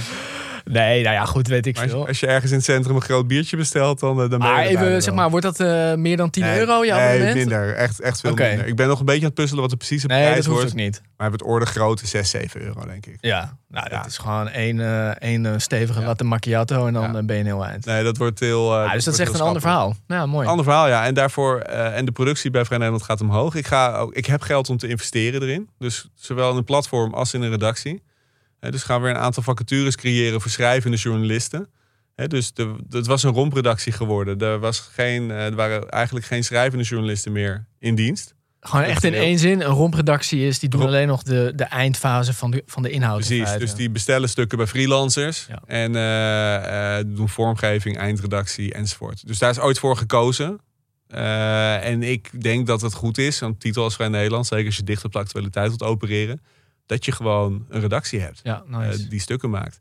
Nee, 0.70 1.02
nou 1.02 1.14
ja, 1.14 1.24
goed, 1.24 1.48
weet 1.48 1.66
ik 1.66 1.76
Maar 1.76 1.88
veel. 1.88 2.06
als 2.06 2.20
je 2.20 2.26
ergens 2.26 2.50
in 2.50 2.56
het 2.56 2.66
centrum 2.66 2.96
een 2.96 3.02
groot 3.02 3.26
biertje 3.26 3.56
bestelt, 3.56 4.00
dan, 4.00 4.22
eh, 4.22 4.30
dan 4.30 4.38
ben 4.38 4.48
je 4.48 4.54
Maar 4.54 4.64
even, 4.64 5.02
zeg 5.02 5.14
maar, 5.14 5.30
wordt 5.30 5.44
dat 5.46 5.60
eh, 5.60 5.94
meer 5.94 6.16
dan 6.16 6.30
10 6.30 6.42
Nee, 6.44 6.58
euro, 6.58 6.84
jouw 6.84 6.98
nee, 6.98 7.34
minder. 7.34 7.74
Echt, 7.74 8.00
echt 8.00 8.20
veel 8.20 8.34
minder. 8.34 8.66
Ik 8.66 8.76
ben 8.76 8.88
nog 8.88 8.98
een 8.98 9.04
beetje 9.04 9.20
aan 9.20 9.26
het 9.26 9.34
puzzelen 9.34 9.60
wat 9.62 9.70
de 9.70 9.76
precieze 9.76 10.06
Nee, 10.06 10.24
prijs 10.26 10.44
dat 10.44 10.54
wordt. 10.54 10.74
niet. 10.74 11.02
Maar 11.16 11.30
het 11.30 11.42
orde 11.42 11.66
grote 11.66 12.06
6, 12.06 12.30
7 12.30 12.60
euro, 12.62 12.84
denk 12.86 13.06
ik. 13.06 13.16
Ja, 13.20 13.56
nou, 13.68 13.84
dat 13.88 13.92
Ja. 13.98 14.06
is 14.06 14.18
gewoon 14.18 14.48
één, 14.48 14.80
eh, 14.80 15.08
één 15.08 15.60
stevige 15.60 16.00
Ja. 16.00 16.06
latte 16.06 16.24
macchiato 16.24 16.86
en 16.86 16.92
dan 16.92 17.12
Ja. 17.12 17.22
ben 17.22 17.34
je 17.36 17.40
een 17.40 17.46
heel 17.46 17.64
eind. 17.64 17.84
Nee, 17.84 18.02
dat 18.04 18.16
wordt 18.16 18.40
heel. 18.40 18.74
Ja, 18.82 18.92
dus 18.92 19.04
dat 19.04 19.14
is 19.14 19.20
echt 19.20 19.34
een 19.34 19.40
ander 19.40 19.60
verhaal. 19.60 19.94
Ja, 20.06 20.26
mooi. 20.26 20.46
Ander 20.48 20.64
verhaal, 20.64 20.88
ja. 20.88 21.04
En 21.04 21.14
daarvoor 21.14 21.58
en 21.60 22.04
de 22.04 22.12
productie 22.12 22.50
bij 22.50 22.64
Vrij 22.64 22.78
Nederland 22.78 23.04
gaat 23.04 23.20
omhoog. 23.20 23.54
Ik, 23.54 23.66
ga 23.66 23.96
ook, 23.96 24.14
ik 24.14 24.26
heb 24.26 24.42
geld 24.42 24.68
om 24.70 24.76
te 24.76 24.88
investeren 24.88 25.42
erin. 25.42 25.68
Dus 25.78 26.08
zowel 26.14 26.50
in 26.50 26.56
een 26.56 26.64
platform 26.64 27.14
als 27.14 27.34
in 27.34 27.42
een 27.42 27.50
redactie. 27.50 28.02
Hè, 28.60 28.70
dus 28.70 28.82
gaan 28.82 29.00
we 29.00 29.06
weer 29.06 29.16
een 29.16 29.22
aantal 29.22 29.42
vacatures 29.42 29.96
creëren 29.96 30.40
voor 30.40 30.50
schrijvende 30.50 30.96
journalisten. 30.96 31.68
Hè, 32.14 32.26
dus 32.26 32.52
de, 32.52 32.74
het 32.90 33.06
was 33.06 33.22
een 33.22 33.32
rompredactie 33.32 33.92
geworden. 33.92 34.38
Er, 34.38 34.58
was 34.58 34.80
geen, 34.80 35.30
eh, 35.30 35.44
er 35.44 35.54
waren 35.54 35.88
eigenlijk 35.88 36.26
geen 36.26 36.44
schrijvende 36.44 36.84
journalisten 36.84 37.32
meer 37.32 37.66
in 37.78 37.94
dienst. 37.94 38.34
Gewoon 38.60 38.84
echt 38.84 39.04
in 39.04 39.14
één 39.14 39.38
zin. 39.38 39.60
Een 39.60 39.66
rompredactie 39.66 40.46
is, 40.46 40.58
die 40.58 40.68
doen 40.68 40.80
Romp- 40.80 40.92
alleen 40.92 41.06
nog 41.06 41.22
de, 41.22 41.52
de 41.54 41.64
eindfase 41.64 42.34
van 42.34 42.50
de, 42.50 42.62
van 42.66 42.82
de 42.82 42.90
inhoud. 42.90 43.30
in 43.30 43.42
Precies, 43.42 43.58
dus 43.58 43.74
die 43.74 43.90
bestellen 43.90 44.28
stukken 44.28 44.58
bij 44.58 44.66
freelancers. 44.66 45.46
Ja. 45.48 45.62
En 45.66 45.96
eh, 45.96 46.98
eh, 46.98 47.04
doen 47.06 47.28
vormgeving, 47.28 47.98
eindredactie 47.98 48.72
enzovoort. 48.72 49.26
Dus 49.26 49.38
daar 49.38 49.50
is 49.50 49.58
ooit 49.58 49.78
voor 49.78 49.96
gekozen. 49.96 50.60
Eh, 51.06 51.86
en 51.86 52.02
ik 52.02 52.42
denk 52.42 52.66
dat 52.66 52.80
het 52.80 52.94
goed 52.94 53.18
is, 53.18 53.38
want 53.38 53.60
titel 53.60 53.82
als 53.82 53.94
Vrij 53.94 54.08
Nederland, 54.08 54.46
zeker 54.46 54.66
als 54.66 54.76
je 54.76 54.82
dicht 54.82 55.04
op 55.04 55.12
de 55.12 55.18
actualiteit 55.18 55.68
wilt 55.68 55.82
opereren, 55.82 56.40
dat 56.86 57.04
je 57.04 57.12
gewoon 57.12 57.66
een 57.68 57.80
redactie 57.80 58.20
hebt 58.20 58.40
Ja, 58.42 58.64
eh, 58.70 58.88
die 59.08 59.20
stukken 59.20 59.50
maakt. 59.50 59.80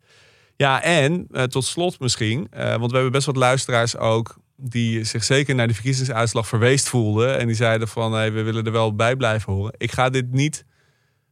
Ja, 0.56 0.82
en 0.82 1.28
eh, 1.32 1.44
tot 1.44 1.66
slot 1.66 2.00
misschien, 2.00 2.48
eh, 2.52 2.76
want 2.76 2.86
we 2.86 2.94
hebben 2.94 3.12
best 3.12 3.26
wat 3.26 3.36
luisteraars 3.36 3.98
ook 3.98 4.38
die 4.58 5.04
zich 5.04 5.24
zeker 5.24 5.56
naar 5.56 5.68
de 5.68 5.74
verkiezingsuitslag 5.74 6.48
verweest 6.48 6.90
voelden. 6.90 7.38
En 7.40 7.48
die 7.48 7.56
zeiden 7.56 7.88
van, 7.88 8.14
hey, 8.14 8.32
we 8.32 8.42
willen 8.42 8.66
er 8.66 8.72
wel 8.72 8.96
bij 8.96 9.16
blijven 9.16 9.54
horen. 9.54 9.74
Ik 9.78 9.92
ga 9.92 10.10
dit 10.10 10.32
niet 10.32 10.66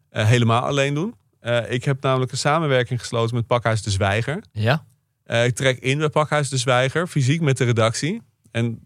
helemaal 0.10 0.62
alleen 0.62 0.94
doen. 0.94 1.16
Ik 1.68 1.84
heb 1.84 2.02
namelijk 2.02 2.32
een 2.32 2.38
samenwerking 2.38 3.00
gesloten 3.00 3.36
met 3.36 3.48
Pakhuis 3.48 3.82
de 3.82 3.92
Zwijger. 3.92 4.44
ja? 4.52 4.86
Ik 5.26 5.56
trek 5.56 5.80
in 5.80 5.98
bij 5.98 6.10
Pakhuis 6.10 6.50
de 6.50 6.58
Zwijger, 6.58 7.08
fysiek 7.08 7.42
met 7.42 7.58
de 7.58 7.64
redactie. 7.64 8.22
En 8.52 8.84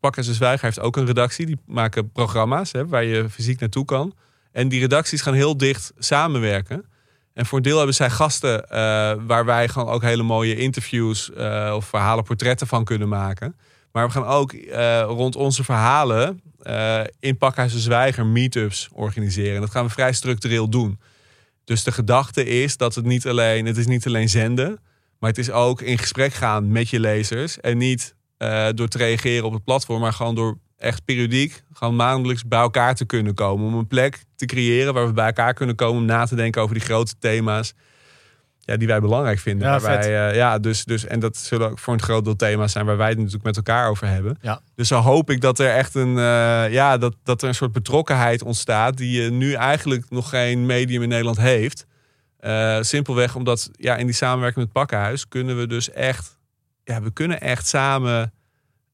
Pakhuis 0.00 0.26
de 0.26 0.34
Zwijger 0.34 0.64
heeft 0.64 0.80
ook 0.80 0.96
een 0.96 1.06
redactie. 1.06 1.46
Die 1.46 1.58
maken 1.66 2.10
programma's 2.10 2.72
hè, 2.72 2.86
waar 2.86 3.04
je 3.04 3.30
fysiek 3.30 3.60
naartoe 3.60 3.84
kan. 3.84 4.14
En 4.54 4.68
die 4.68 4.80
redacties 4.80 5.20
gaan 5.20 5.34
heel 5.34 5.56
dicht 5.56 5.92
samenwerken. 5.98 6.84
En 7.32 7.46
voor 7.46 7.58
een 7.58 7.64
deel 7.64 7.76
hebben 7.76 7.94
zij 7.94 8.10
gasten 8.10 8.68
eh, 8.68 8.78
waar 9.26 9.44
wij 9.44 9.68
gewoon 9.68 9.88
ook 9.88 10.02
hele 10.02 10.22
mooie 10.22 10.56
interviews 10.56 11.32
eh, 11.32 11.72
of 11.76 11.84
verhalen, 11.84 12.24
portretten 12.24 12.66
van 12.66 12.84
kunnen 12.84 13.08
maken. 13.08 13.56
Maar 13.92 14.06
we 14.06 14.12
gaan 14.12 14.26
ook 14.26 14.52
eh, 14.52 15.02
rond 15.06 15.36
onze 15.36 15.64
verhalen 15.64 16.40
in 17.20 17.36
Pakhuis 17.36 17.72
de 17.72 17.78
Zwijger 17.78 18.26
meetups 18.26 18.88
organiseren. 18.92 19.54
En 19.54 19.60
dat 19.60 19.70
gaan 19.70 19.84
we 19.84 19.90
vrij 19.90 20.12
structureel 20.12 20.68
doen. 20.68 21.00
Dus 21.64 21.84
de 21.84 21.92
gedachte 21.92 22.44
is 22.44 22.76
dat 22.76 22.94
het 22.94 23.04
niet 23.04 23.26
alleen, 23.26 23.66
het 23.66 23.76
is 23.76 23.86
niet 23.86 24.06
alleen 24.06 24.28
zenden, 24.28 24.80
maar 25.18 25.30
het 25.30 25.38
is 25.38 25.50
ook 25.50 25.80
in 25.80 25.98
gesprek 25.98 26.32
gaan 26.32 26.72
met 26.72 26.88
je 26.88 27.00
lezers. 27.00 27.60
En 27.60 27.78
niet 27.78 28.14
door 28.74 28.88
te 28.88 28.98
reageren 28.98 29.44
op 29.44 29.52
het 29.52 29.64
platform, 29.64 30.00
maar 30.00 30.12
gewoon 30.12 30.34
door 30.34 30.58
echt 30.84 31.04
periodiek, 31.04 31.62
gewoon 31.72 31.96
maandelijks 31.96 32.44
bij 32.44 32.58
elkaar 32.58 32.94
te 32.94 33.04
kunnen 33.04 33.34
komen. 33.34 33.66
Om 33.66 33.74
een 33.74 33.86
plek 33.86 34.24
te 34.36 34.46
creëren 34.46 34.94
waar 34.94 35.06
we 35.06 35.12
bij 35.12 35.26
elkaar 35.26 35.54
kunnen 35.54 35.74
komen 35.74 36.00
om 36.00 36.06
na 36.06 36.26
te 36.26 36.34
denken 36.34 36.62
over 36.62 36.74
die 36.74 36.84
grote 36.84 37.14
thema's. 37.18 37.74
Ja, 38.60 38.76
die 38.76 38.88
wij 38.88 39.00
belangrijk 39.00 39.38
vinden. 39.38 39.68
Ja, 39.68 39.80
wij, 39.80 40.28
eh, 40.28 40.36
ja, 40.36 40.58
dus, 40.58 40.84
dus, 40.84 41.06
en 41.06 41.20
dat 41.20 41.36
zullen 41.36 41.70
ook 41.70 41.78
voor 41.78 41.92
een 41.92 42.02
groot 42.02 42.24
deel 42.24 42.36
thema's 42.36 42.72
zijn 42.72 42.86
waar 42.86 42.96
wij 42.96 43.08
het 43.08 43.16
natuurlijk 43.16 43.44
met 43.44 43.56
elkaar 43.56 43.88
over 43.88 44.06
hebben. 44.06 44.38
Ja. 44.40 44.60
Dus 44.74 44.88
zo 44.88 44.98
hoop 44.98 45.30
ik 45.30 45.40
dat 45.40 45.58
er 45.58 45.70
echt 45.70 45.94
een, 45.94 46.18
eh, 46.18 46.72
ja, 46.72 46.98
dat, 46.98 47.16
dat 47.22 47.42
er 47.42 47.48
een 47.48 47.54
soort 47.54 47.72
betrokkenheid 47.72 48.42
ontstaat 48.42 48.96
die 48.96 49.22
je 49.22 49.30
nu 49.30 49.52
eigenlijk 49.52 50.04
nog 50.10 50.28
geen 50.28 50.66
medium 50.66 51.02
in 51.02 51.08
Nederland 51.08 51.38
heeft. 51.38 51.86
Eh, 52.38 52.78
simpelweg 52.80 53.34
omdat 53.34 53.70
ja, 53.72 53.96
in 53.96 54.06
die 54.06 54.14
samenwerking 54.14 54.64
met 54.64 54.74
Pakkenhuis 54.74 55.28
kunnen 55.28 55.58
we 55.58 55.66
dus 55.66 55.90
echt, 55.90 56.38
ja, 56.84 57.02
we 57.02 57.12
kunnen 57.12 57.40
echt 57.40 57.66
samen 57.66 58.32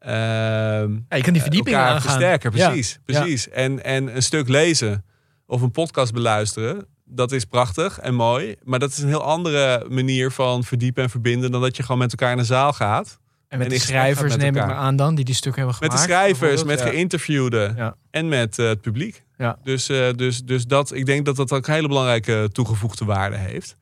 Ja, 0.00 1.16
je 1.16 1.22
kan 1.22 1.32
die 1.32 1.42
verdieping 1.42 1.76
elkaar 1.76 1.88
aangaan. 1.90 2.00
versterken. 2.02 2.50
Ja. 2.54 2.68
Precies, 2.68 2.98
precies. 3.04 3.48
En, 3.48 3.84
en 3.84 4.16
een 4.16 4.22
stuk 4.22 4.48
lezen 4.48 5.04
of 5.46 5.62
een 5.62 5.70
podcast 5.70 6.12
beluisteren, 6.12 6.86
dat 7.04 7.32
is 7.32 7.44
prachtig 7.44 7.98
en 7.98 8.14
mooi. 8.14 8.56
Maar 8.62 8.78
dat 8.78 8.90
is 8.90 8.98
een 8.98 9.08
heel 9.08 9.22
andere 9.24 9.86
manier 9.88 10.30
van 10.30 10.64
verdiepen 10.64 11.02
en 11.02 11.10
verbinden 11.10 11.50
dan 11.50 11.60
dat 11.60 11.76
je 11.76 11.82
gewoon 11.82 11.98
met 11.98 12.10
elkaar 12.10 12.32
in 12.32 12.38
een 12.38 12.44
zaal 12.44 12.72
gaat. 12.72 13.18
En 13.48 13.58
met 13.58 13.66
En 13.66 13.72
de 13.72 13.80
schrijvers 13.80 14.30
met 14.32 14.40
neem 14.40 14.56
ik 14.56 14.66
maar 14.66 14.74
aan 14.74 14.96
dan, 14.96 15.14
die 15.14 15.24
die 15.24 15.34
stukken 15.34 15.62
hebben 15.62 15.80
Met 15.80 15.90
gemaakt. 15.90 16.08
de 16.08 16.14
schrijvers, 16.14 16.64
met. 16.64 16.78
Ja. 16.78 16.86
geïnterviewden 16.86 17.76
Ja. 17.76 17.94
en 18.10 18.28
met 18.28 18.58
eh, 18.58 18.66
het 18.66 18.80
publiek. 18.80 19.24
Ja. 19.38 19.58
Dus, 19.64 19.88
eh, 19.88 20.06
dus, 20.16 20.44
dus 20.44 20.66
dat, 20.66 20.94
ik 20.94 21.06
denk 21.06 21.24
dat 21.24 21.36
dat 21.36 21.52
ook 21.52 21.66
een 21.66 21.74
hele 21.74 21.88
belangrijke 21.88 22.48
toegevoegde 22.52 23.04
waarde 23.04 23.36
heeft. 23.36 23.76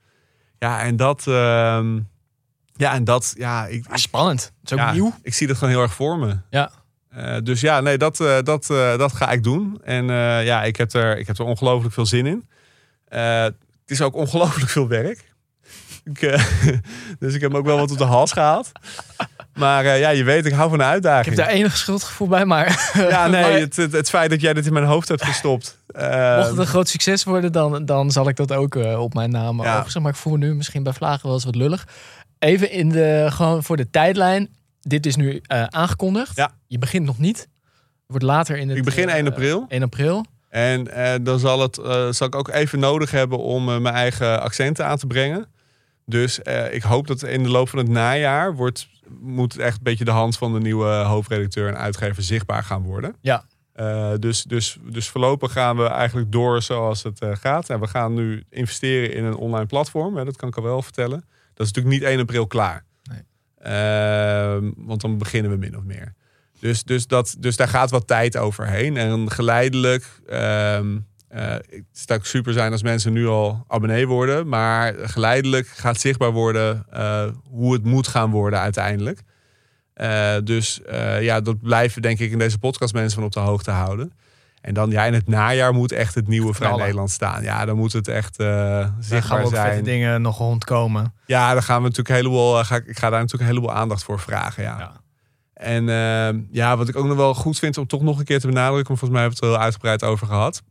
Ja, 0.58 0.80
en 0.82 0.96
dat, 0.96 1.26
ehm, 1.26 1.98
ja, 2.78 2.92
en 2.94 3.04
dat, 3.04 3.34
ja, 3.36 3.66
ik, 3.66 3.86
Ah, 3.88 3.96
spannend. 3.96 4.42
Het 4.42 4.52
is 4.64 4.72
ook 4.72 4.78
ja, 4.78 4.92
nieuw. 4.92 5.14
ik 5.22 5.34
zie 5.34 5.46
dat 5.46 5.56
gewoon 5.56 5.72
heel 5.74 5.82
erg 5.82 5.94
voor 5.94 6.18
me. 6.18 6.36
Ja. 6.50 6.70
Eh, 7.10 7.36
dus 7.42 7.60
ja, 7.60 7.80
nee, 7.80 7.98
dat, 7.98 8.20
eh, 8.20 8.36
dat, 8.42 8.70
eh, 8.70 8.98
dat 8.98 9.12
ga 9.12 9.30
ik 9.30 9.42
doen. 9.42 9.80
En 9.84 10.04
ja, 10.44 10.62
ik 10.64 10.76
heb, 10.76 10.92
er, 10.92 11.18
ik 11.18 11.26
heb 11.26 11.38
er 11.38 11.44
ongelooflijk 11.44 11.94
veel 11.94 12.06
zin 12.06 12.26
in. 12.26 12.48
Het 13.08 13.54
is 13.86 14.00
ook 14.00 14.14
ongelooflijk 14.14 14.70
veel 14.70 14.88
werk. 14.88 15.26
Ik, 16.04 16.20
dus 17.18 17.34
ik 17.34 17.40
heb 17.40 17.54
ook 17.54 17.64
wel 17.66 17.78
wat 17.78 17.90
op 17.90 17.98
de 17.98 18.04
hals 18.04 18.32
gehaald. 18.32 18.70
Maar 19.54 19.96
ja, 19.98 20.08
je 20.08 20.24
weet, 20.24 20.46
ik 20.46 20.52
hou 20.52 20.70
van 20.70 20.78
een 20.78 20.84
Ik 20.86 20.92
uitdaging. 20.92 21.36
heb 21.36 21.44
daar 21.46 21.54
enig 21.54 21.76
schuldgevoel 21.76 22.28
bij, 22.28 22.44
maar... 22.44 22.90
Ja, 23.10 23.26
nee, 23.26 23.42
maar 23.50 23.52
het, 23.52 23.76
het, 23.76 23.92
het 23.92 24.08
feit 24.08 24.30
dat 24.30 24.40
jij 24.40 24.52
dit 24.54 24.66
in 24.66 24.72
mijn 24.72 24.84
hoofd 24.84 25.08
hebt 25.08 25.24
gestopt. 25.24 25.78
mocht 25.92 26.48
het 26.48 26.58
een 26.58 26.66
groot 26.66 26.88
succes 26.88 27.24
worden, 27.24 27.52
dan, 27.52 27.84
dan 27.84 28.10
zal 28.10 28.28
ik 28.28 28.36
dat 28.36 28.52
ook 28.52 28.74
op 28.74 29.14
mijn 29.14 29.30
naam 29.30 29.62
Ja. 29.62 29.68
overzetten. 29.70 30.02
Maar 30.02 30.10
ik 30.10 30.16
voel 30.18 30.32
me 30.32 30.38
nu 30.38 30.54
misschien 30.54 30.82
bij 30.82 30.92
Vlagen 30.92 31.24
wel 31.26 31.34
eens 31.34 31.44
wat 31.44 31.54
lullig. 31.56 31.86
Even 32.38 32.70
in 32.70 32.88
de, 32.88 33.26
gewoon 33.30 33.62
voor 33.62 33.76
de 33.76 33.90
tijdlijn. 33.90 34.48
Dit 34.80 35.06
is 35.06 35.16
nu 35.16 35.40
eh, 35.46 35.64
aangekondigd. 35.64 36.36
Ja. 36.36 36.50
Je 36.66 36.78
begint 36.78 37.06
nog 37.06 37.18
niet. 37.18 37.38
Het 37.38 37.48
wordt 38.06 38.24
later 38.24 38.56
in 38.56 38.68
het... 38.68 38.78
Ik 38.78 38.84
begin 38.84 39.08
eh, 39.08 39.14
1 39.14 39.26
april. 39.26 39.64
1 39.68 39.82
april. 39.82 40.24
En 40.48 40.88
eh, 40.88 41.14
dan 41.22 41.38
zal, 41.38 41.60
het, 41.60 41.78
eh, 41.78 42.10
zal 42.10 42.26
ik 42.26 42.34
ook 42.34 42.48
even 42.48 42.78
nodig 42.78 43.10
hebben 43.10 43.38
om 43.38 43.68
eh, 43.68 43.78
mijn 43.78 43.94
eigen 43.94 44.40
accenten 44.40 44.86
aan 44.86 44.98
te 44.98 45.06
brengen. 45.06 45.46
Dus 46.08 46.42
eh, 46.42 46.74
ik 46.74 46.82
hoop 46.82 47.06
dat 47.06 47.22
in 47.22 47.42
de 47.42 47.48
loop 47.48 47.68
van 47.68 47.78
het 47.78 47.88
najaar 47.88 48.54
wordt, 48.54 48.88
moet 49.20 49.58
echt 49.58 49.76
een 49.76 49.82
beetje 49.82 50.04
de 50.04 50.10
hand 50.10 50.36
van 50.38 50.52
de 50.52 50.60
nieuwe 50.60 50.86
hoofdredacteur 50.86 51.68
en 51.68 51.78
uitgever 51.78 52.22
zichtbaar 52.22 52.62
gaan 52.62 52.82
worden. 52.82 53.16
Ja. 53.20 53.44
Eh, 53.72 54.12
dus, 54.18 54.42
dus, 54.42 54.78
dus 54.82 55.08
voorlopig 55.08 55.52
gaan 55.52 55.76
we 55.76 55.86
eigenlijk 55.86 56.32
door 56.32 56.62
zoals 56.62 57.02
het 57.02 57.20
eh, 57.20 57.30
gaat. 57.36 57.70
En 57.70 57.80
we 57.80 57.86
gaan 57.86 58.14
nu 58.14 58.44
investeren 58.50 59.14
in 59.14 59.24
een 59.24 59.36
online 59.36 59.66
platform. 59.66 60.16
Hè, 60.16 60.24
dat 60.24 60.36
kan 60.36 60.48
ik 60.48 60.56
al 60.56 60.62
wel 60.62 60.82
vertellen. 60.82 61.24
Dat 61.58 61.66
is 61.66 61.72
natuurlijk 61.72 61.94
niet 61.94 62.10
1 62.10 62.20
april 62.20 62.46
klaar. 62.46 62.84
Nee. 63.02 63.22
Ehm, 63.58 64.70
want 64.76 65.00
dan 65.00 65.18
beginnen 65.18 65.50
we 65.50 65.56
min 65.56 65.76
of 65.76 65.82
meer. 65.82 66.14
Dus, 66.60 66.84
dus, 66.84 67.06
dat, 67.06 67.36
dus 67.38 67.56
daar 67.56 67.68
gaat 67.68 67.90
wat 67.90 68.06
tijd 68.06 68.36
overheen. 68.36 68.96
En 68.96 69.30
geleidelijk. 69.30 70.20
ehm 70.26 70.96
eh, 71.28 71.50
het 71.50 71.84
zou 71.92 72.18
ook 72.18 72.26
super 72.26 72.52
zijn 72.52 72.72
als 72.72 72.82
mensen 72.82 73.12
nu 73.12 73.26
al 73.26 73.64
abonnee 73.66 74.06
worden. 74.06 74.48
Maar 74.48 74.94
geleidelijk 74.94 75.66
gaat 75.66 76.00
zichtbaar 76.00 76.30
worden 76.30 76.86
eh, 76.90 77.28
hoe 77.50 77.72
het 77.72 77.84
moet 77.84 78.06
gaan 78.06 78.30
worden 78.30 78.58
uiteindelijk. 78.58 79.22
Eh, 79.98 80.36
dus 80.44 80.82
eh, 80.82 81.22
ja, 81.22 81.40
dat 81.40 81.60
blijven 81.60 82.02
denk 82.02 82.18
ik 82.18 82.30
in 82.30 82.38
deze 82.38 82.58
podcast 82.58 82.94
mensen 82.94 83.14
van 83.14 83.24
op 83.24 83.32
de 83.32 83.40
hoogte 83.40 83.70
houden. 83.70 84.12
En 84.60 84.74
dan 84.74 84.90
ja, 84.90 85.04
in 85.04 85.14
het 85.14 85.28
najaar 85.28 85.72
moet 85.74 85.92
echt 85.92 86.14
het 86.14 86.28
nieuwe 86.28 86.54
Vrij. 86.54 86.76
Nederland 86.76 87.10
staan. 87.10 87.42
Ja, 87.42 87.64
dan 87.64 87.76
moet 87.76 87.92
het 87.92 88.08
echt 88.08 88.36
gaan 88.42 88.96
zichtbaar 89.00 89.38
we 89.38 89.44
ook 89.44 89.50
vette 89.54 89.70
zijn. 89.70 89.84
dingen 89.84 90.22
nog 90.22 90.38
rondkomen. 90.38 91.14
Ja, 91.26 91.52
dan 91.52 91.62
gaan 91.62 91.76
we 91.76 91.82
natuurlijk 91.82 92.08
een 92.08 92.14
heleboel. 92.14 92.58
eh, 92.58 92.64
Ga, 92.64 92.76
ik 92.76 92.98
ga 92.98 93.10
daar 93.10 93.20
natuurlijk 93.20 93.50
een 93.50 93.56
heleboel 93.56 93.72
aandacht 93.72 94.02
voor 94.04 94.20
vragen. 94.20 94.62
Ja. 94.62 94.78
Ja. 94.78 94.92
En 95.52 95.88
ehm, 95.88 96.40
ja, 96.50 96.76
wat 96.76 96.88
ik 96.88 96.96
ook 96.96 97.06
nog 97.06 97.16
wel 97.16 97.34
goed 97.34 97.58
vind 97.58 97.78
om 97.78 97.86
toch 97.86 98.02
nog 98.02 98.18
een 98.18 98.24
keer 98.24 98.40
te 98.40 98.46
benadrukken, 98.46 98.86
want 98.88 98.98
volgens 98.98 99.10
mij 99.10 99.20
hebben 99.20 99.38
we 99.40 99.46
het 99.46 99.54
er 99.54 99.58
heel 99.60 99.64
uitgebreid 99.66 100.04
over 100.04 100.26
gehad. 100.26 100.62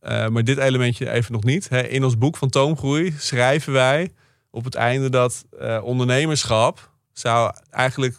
Eh, 0.00 0.28
maar 0.28 0.44
dit 0.44 0.58
elementje 0.58 1.10
even 1.10 1.32
nog 1.32 1.44
niet. 1.44 1.68
Hè. 1.68 1.80
In 1.82 2.04
ons 2.04 2.18
boek 2.18 2.36
van 2.36 2.48
Toomgroei 2.48 3.14
schrijven 3.18 3.72
wij 3.72 4.12
op 4.50 4.64
het 4.64 4.74
einde 4.74 5.10
dat 5.10 5.44
ondernemerschap 5.82 6.90
zou 7.12 7.52
eigenlijk 7.70 8.16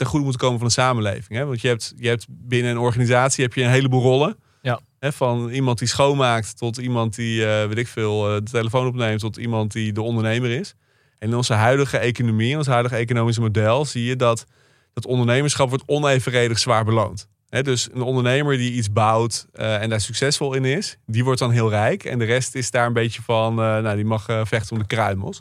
ten 0.00 0.08
goede 0.08 0.24
moeten 0.24 0.42
komen 0.42 0.58
van 0.58 0.68
de 0.68 0.72
samenleving. 0.72 1.38
Hè? 1.38 1.44
Want 1.46 1.60
je 1.60 1.68
hebt, 1.68 1.92
je 1.96 2.08
hebt 2.08 2.26
binnen 2.28 2.70
een 2.70 2.78
organisatie 2.78 3.44
heb 3.44 3.54
je 3.54 3.62
een 3.62 3.70
heleboel 3.70 4.02
rollen. 4.02 4.36
Ja. 4.62 4.80
Hè, 4.98 5.12
van 5.12 5.48
iemand 5.50 5.78
die 5.78 5.88
schoonmaakt 5.88 6.58
tot 6.58 6.76
iemand 6.76 7.14
die, 7.14 7.46
eh 7.46 7.66
weet 7.66 7.78
ik 7.78 7.88
veel, 7.88 8.28
eh, 8.28 8.34
de 8.34 8.50
telefoon 8.50 8.86
opneemt 8.86 9.20
tot 9.20 9.36
iemand 9.36 9.72
die 9.72 9.92
de 9.92 10.02
ondernemer 10.02 10.50
is. 10.50 10.74
En 11.18 11.28
in 11.28 11.36
onze 11.36 11.52
huidige 11.52 11.98
economie, 11.98 12.50
in 12.50 12.56
ons 12.56 12.66
huidige 12.66 12.96
economische 12.96 13.40
model, 13.40 13.84
zie 13.84 14.04
je 14.04 14.16
dat 14.16 14.46
dat 14.92 15.06
ondernemerschap 15.06 15.68
wordt 15.68 15.84
onevenredig 15.86 16.58
zwaar 16.58 16.84
beloond. 16.84 17.28
Hè, 17.48 17.62
dus 17.62 17.88
een 17.92 18.02
ondernemer 18.02 18.56
die 18.56 18.72
iets 18.72 18.92
bouwt 18.92 19.46
eh, 19.52 19.82
en 19.82 19.88
daar 19.88 20.00
succesvol 20.00 20.54
in 20.54 20.64
is, 20.64 20.96
die 21.06 21.24
wordt 21.24 21.40
dan 21.40 21.50
heel 21.50 21.70
rijk. 21.70 22.04
En 22.04 22.18
de 22.18 22.24
rest 22.24 22.54
is 22.54 22.70
daar 22.70 22.86
een 22.86 22.92
beetje 22.92 23.22
van, 23.22 23.54
nou, 23.54 23.96
die 23.96 24.04
mag 24.04 24.24
vechten 24.24 24.72
om 24.72 24.78
de 24.78 24.86
kruimels. 24.86 25.40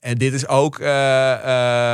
En 0.00 0.18
dit 0.18 0.32
is 0.32 0.46
ook, 0.48 0.78
eh, 0.78 1.32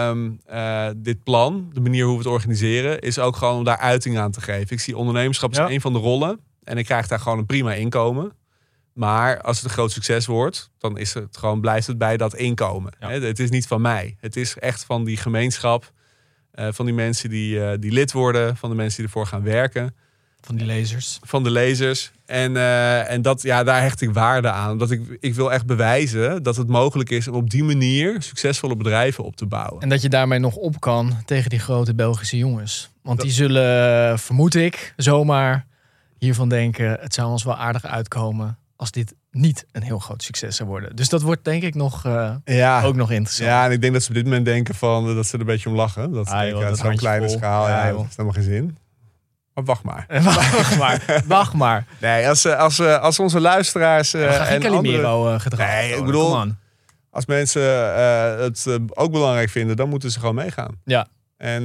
ehm, 0.09 0.31
eh, 0.47 0.89
dit 0.97 1.23
plan, 1.23 1.71
de 1.73 1.81
manier 1.81 2.05
hoe 2.05 2.13
we 2.13 2.23
het 2.23 2.33
organiseren, 2.33 3.01
is 3.01 3.19
ook 3.19 3.37
gewoon 3.37 3.57
om 3.57 3.65
daar 3.65 3.77
uiting 3.79 4.19
aan 4.19 4.31
te 4.31 4.41
geven. 4.41 4.71
Ik 4.71 4.81
zie 4.81 4.97
ondernemerschap 4.97 5.49
als 5.49 5.59
Ja. 5.59 5.71
een 5.71 5.81
van 5.81 5.93
de 5.93 5.99
rollen. 5.99 6.41
En 6.65 6.79
ik 6.79 6.85
krijg 6.85 7.07
daar 7.09 7.21
gewoon 7.21 7.39
een 7.39 7.47
prima 7.47 7.73
inkomen. 7.75 8.33
Maar 8.93 9.41
als 9.41 9.57
het 9.57 9.65
een 9.65 9.71
groot 9.73 9.93
succes 9.93 10.27
wordt, 10.27 10.71
dan 10.79 10.99
is 10.99 11.15
het 11.15 11.37
gewoon, 11.37 11.61
blijft 11.61 11.87
het 11.87 11.99
bij 11.99 12.17
dat 12.17 12.35
inkomen. 12.35 12.93
Ja. 13.01 13.11
Het 13.11 13.39
is 13.39 13.51
niet 13.51 13.67
van 13.67 13.81
mij. 13.81 14.17
Het 14.21 14.37
is 14.37 14.57
echt 14.59 14.85
van 14.85 15.05
die 15.05 15.17
gemeenschap. 15.17 15.93
eh, 16.53 16.69
van 16.71 16.85
die 16.85 16.95
mensen 16.95 17.31
die, 17.31 17.79
die 17.79 17.93
lid 17.93 18.13
worden, 18.13 18.57
van 18.57 18.71
de 18.71 18.77
mensen 18.77 18.97
die 18.97 19.07
ervoor 19.07 19.27
gaan 19.27 19.43
werken 19.43 19.95
Van 20.41 20.57
die 20.57 20.67
lezers. 20.67 21.19
van 21.23 21.43
de 21.43 21.51
lezers. 21.51 22.13
En, 22.33 22.57
eh, 22.57 23.11
en 23.11 23.23
dat, 23.23 23.43
ja, 23.43 23.65
daar 23.65 23.81
hecht 23.81 24.01
ik 24.01 24.13
waarde 24.13 24.51
aan. 24.51 24.79
Dat 24.79 24.91
ik, 24.91 25.17
ik 25.21 25.35
wil 25.35 25.53
echt 25.53 25.67
bewijzen 25.67 26.43
dat 26.43 26.57
het 26.57 26.69
mogelijk 26.69 27.11
is 27.11 27.29
om 27.29 27.35
op 27.35 27.51
die 27.51 27.65
manier 27.65 28.23
succesvolle 28.23 28.77
bedrijven 28.77 29.25
op 29.25 29.37
te 29.37 29.47
bouwen. 29.47 29.83
En 29.83 29.89
dat 29.89 30.03
je 30.03 30.09
daarmee 30.09 30.39
nog 30.39 30.55
op 30.55 30.81
kan 30.81 31.13
tegen 31.25 31.51
die 31.51 31.59
grote 31.59 31.95
Belgische 31.95 32.37
jongens. 32.37 32.91
Want 33.03 33.21
die 33.21 33.31
zullen, 33.31 34.19
vermoed 34.19 34.55
ik, 34.55 34.93
zomaar 34.97 35.67
hiervan 36.19 36.49
denken... 36.49 36.97
het 37.01 37.15
zou 37.15 37.31
ons 37.31 37.45
wel 37.45 37.57
aardig 37.57 37.85
uitkomen 37.85 38.59
als 38.77 38.91
dit 38.91 39.15
niet 39.31 39.67
een 39.73 39.83
heel 39.83 39.99
groot 39.99 40.23
succes 40.23 40.57
zou 40.57 40.69
worden. 40.69 40.97
Dus 40.97 41.09
dat 41.09 41.23
wordt 41.23 41.45
denk 41.45 41.63
ik 41.63 41.75
nog, 41.75 42.05
eh, 42.05 42.35
ja. 42.45 42.83
ook 42.83 42.95
nog 42.95 43.11
interessant. 43.11 43.49
ja, 43.49 43.65
en 43.65 43.71
ik 43.73 43.81
denk 43.81 43.93
dat 43.93 44.03
ze 44.03 44.09
op 44.09 44.15
dit 44.15 44.25
moment 44.25 44.45
denken 44.45 44.75
van 44.75 45.09
eh, 45.09 45.15
dat 45.15 45.27
ze 45.27 45.35
er 45.35 45.41
een 45.41 45.47
beetje 45.47 45.69
om 45.69 45.75
lachen. 45.75 46.13
Dat 46.13 46.29
ze 46.29 46.35
Ah, 46.35 46.41
denken, 46.41 46.77
zo'n 46.77 46.97
kleine 46.97 47.29
vol. 47.29 47.37
schaal, 47.37 47.69
Ja, 47.69 47.91
dat 47.91 48.01
heeft 48.01 48.11
helemaal 48.17 48.33
geen 48.33 48.43
zin. 48.43 48.77
Maar 49.55 49.65
wacht 49.65 49.83
maar. 49.83 50.07
wacht 50.23 50.79
maar, 50.79 51.23
wacht 51.27 51.53
maar. 51.53 51.85
Nee, 52.01 52.29
als, 52.29 52.45
eh, 52.45 52.59
als, 52.59 52.79
eh, 52.79 52.99
als 52.99 53.19
onze 53.19 53.41
luisteraars 53.41 54.11
geen 54.11 54.23
en 54.23 54.31
andere, 54.39 54.59
Calimero 54.61 55.33
eh, 55.35 55.41
gedrag. 55.41 55.67
Nee, 55.69 55.85
ik 55.89 55.91
tonen. 55.95 56.07
bedoel- 56.07 56.47
als 57.11 57.27
mensen 57.27 57.63
het 58.43 58.67
ook 58.95 59.13
belangrijk 59.13 59.49
vinden, 59.51 59.77
dan 59.77 59.89
moeten 59.89 60.11
ze 60.11 60.19
gewoon 60.21 60.35
meegaan. 60.35 60.81
Ja. 60.85 61.07
En 61.37 61.63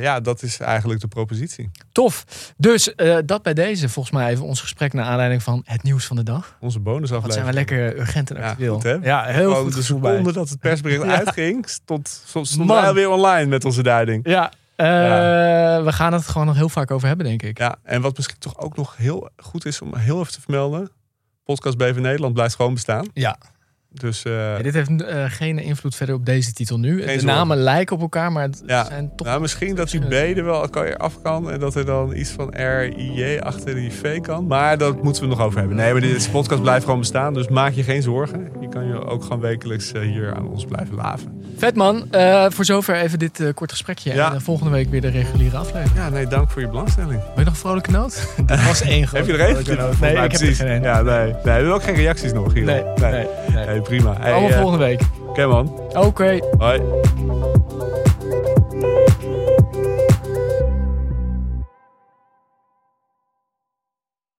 ja, 0.00 0.20
dat 0.20 0.42
is 0.42 0.58
eigenlijk 0.60 1.00
de 1.00 1.08
propositie. 1.08 1.70
Tof. 1.92 2.24
Dus 2.56 2.92
dat 3.24 3.42
bij 3.42 3.54
deze 3.54 3.88
volgens 3.88 4.14
mij 4.14 4.30
even 4.30 4.44
ons 4.44 4.60
gesprek 4.60 4.92
naar 4.92 5.04
aanleiding 5.04 5.42
van 5.42 5.62
het 5.64 5.82
nieuws 5.82 6.04
van 6.06 6.16
de 6.16 6.22
dag. 6.22 6.44
Onze 6.44 6.60
Wat 6.60 6.72
zijn 6.72 6.82
bonusaflevering. 6.84 7.46
we 7.46 7.52
lekker 7.52 7.98
urgent 7.98 8.30
en 8.30 8.36
Ja, 8.36 8.48
actueel. 8.50 8.74
goed, 8.74 8.82
hè? 8.82 8.92
Ja, 9.02 9.24
heel 9.24 9.34
Gewoon 9.50 9.56
goed 9.56 9.68
de 9.70 9.94
bij. 10.00 10.10
seconde 10.10 10.32
dat 10.32 10.48
het 10.48 10.60
persbericht 10.60 11.02
Ja. 11.10 11.16
uitging, 11.16 11.68
stond, 11.68 12.22
stond, 12.26 12.48
stond 12.48 12.66
Man. 12.68 12.76
wij 12.76 12.86
alweer 12.88 13.08
online 13.10 13.46
met 13.46 13.64
onze 13.64 13.82
duiding. 13.82 14.28
Ja, 14.28 14.52
eh, 14.76 14.86
Ja. 14.86 15.82
we 15.82 15.92
gaan 15.92 16.12
het 16.12 16.28
gewoon 16.28 16.46
nog 16.46 16.56
heel 16.56 16.68
vaak 16.68 16.90
over 16.90 17.08
hebben, 17.08 17.26
denk 17.26 17.42
ik. 17.42 17.58
Ja, 17.58 17.76
en 17.82 18.00
wat 18.02 18.16
misschien 18.16 18.38
toch 18.38 18.58
ook 18.58 18.76
nog 18.76 18.96
heel 18.96 19.28
goed 19.36 19.66
is 19.66 19.80
om 19.80 19.96
heel 19.96 20.20
even 20.20 20.32
te 20.32 20.40
vermelden. 20.40 20.90
Podcast 21.44 21.76
BV 21.76 21.96
Nederland 21.98 22.34
blijft 22.34 22.54
gewoon 22.54 22.74
bestaan. 22.74 23.06
Ja. 23.12 23.36
Dus 23.90 24.22
eh, 24.24 24.32
Ja, 24.56 24.62
dit 24.62 24.74
heeft 24.74 25.02
eh, 25.02 25.24
geen 25.28 25.58
invloed 25.58 25.94
verder 25.94 26.14
op 26.14 26.26
deze 26.26 26.52
titel 26.52 26.78
nu. 26.78 27.04
de 27.04 27.24
namen 27.24 27.56
lijken 27.56 27.96
op 27.96 28.02
elkaar, 28.02 28.32
maar 28.32 28.42
het 28.42 28.62
Ja. 28.66 28.84
zijn 28.84 29.12
toch... 29.16 29.26
nou, 29.26 29.40
misschien 29.40 29.74
dat 29.74 29.90
die 29.90 30.00
B 30.00 30.12
er 30.12 30.44
wel 30.44 30.84
je 30.86 30.98
af 30.98 31.22
kan. 31.22 31.50
En 31.50 31.60
dat 31.60 31.74
er 31.74 31.84
dan 31.86 32.16
iets 32.16 32.30
van 32.30 32.48
R-I-J 32.48 33.38
achter 33.38 33.74
die 33.74 33.92
V 33.92 34.20
kan. 34.20 34.46
Maar 34.46 34.78
dat 34.78 35.02
moeten 35.02 35.22
we 35.22 35.28
nog 35.28 35.40
over 35.40 35.58
hebben. 35.58 35.76
Nee, 35.76 35.92
maar 35.92 36.00
deze 36.00 36.30
podcast 36.30 36.62
blijft 36.62 36.84
gewoon 36.84 36.98
bestaan. 37.00 37.34
Dus 37.34 37.48
maak 37.48 37.72
je 37.72 37.82
geen 37.82 38.02
zorgen. 38.02 38.50
Je 38.60 38.68
kan 38.68 38.86
je 38.86 39.04
ook 39.04 39.22
gewoon 39.22 39.40
wekelijks 39.40 39.92
hier 39.92 40.34
aan 40.34 40.48
ons 40.48 40.64
blijven 40.64 40.94
laven. 40.94 41.42
Vet 41.58 41.74
man, 41.76 42.06
Eh, 42.10 42.46
voor 42.48 42.64
zover 42.64 42.94
even 42.96 43.18
dit 43.18 43.40
eh, 43.40 43.48
kort 43.54 43.70
gesprekje. 43.70 44.14
Ja. 44.14 44.28
En 44.30 44.34
eh, 44.36 44.40
volgende 44.42 44.72
week 44.72 44.90
weer 44.90 45.00
de 45.00 45.08
reguliere 45.08 45.56
aflevering. 45.56 45.96
Ja, 45.96 46.08
nee, 46.08 46.26
dank 46.26 46.50
voor 46.50 46.60
je 46.62 46.68
belangstelling. 46.68 47.10
Wil 47.20 47.20
je 47.36 47.44
nog 47.44 47.48
een 47.52 47.54
vrolijke 47.54 47.90
noot? 47.90 48.28
Dat 48.46 48.64
was 48.64 48.80
één 48.82 49.06
grote 49.06 49.16
Heb 49.16 49.26
je 49.26 49.32
er 49.42 49.48
één? 49.48 49.48
vrolijke 49.56 49.70
noot. 49.70 49.78
Volgens 49.80 50.00
Nee, 50.00 50.14
mij 50.14 50.24
ik 50.24 50.32
heb 50.32 50.40
er 50.40 50.46
precies. 50.46 50.66
geen. 50.66 50.82
Ja, 50.82 51.02
nee. 51.02 51.24
nee. 51.24 51.34
We 51.42 51.50
hebben 51.50 51.74
ook 51.74 51.82
geen 51.82 51.94
reacties 51.94 52.32
nog 52.32 52.52
hier. 52.52 52.64
Nee, 52.64 52.82
nee, 52.96 53.10
nee. 53.10 53.66
Nee, 53.66 53.80
prima. 53.80 54.14
Hey, 54.20 54.32
Allemaal 54.32 54.50
volgende 54.60 54.84
week. 54.84 55.00
Oké 55.28 55.46
man. 55.46 55.80
Oké. 55.94 56.38
Hoi. 56.58 56.80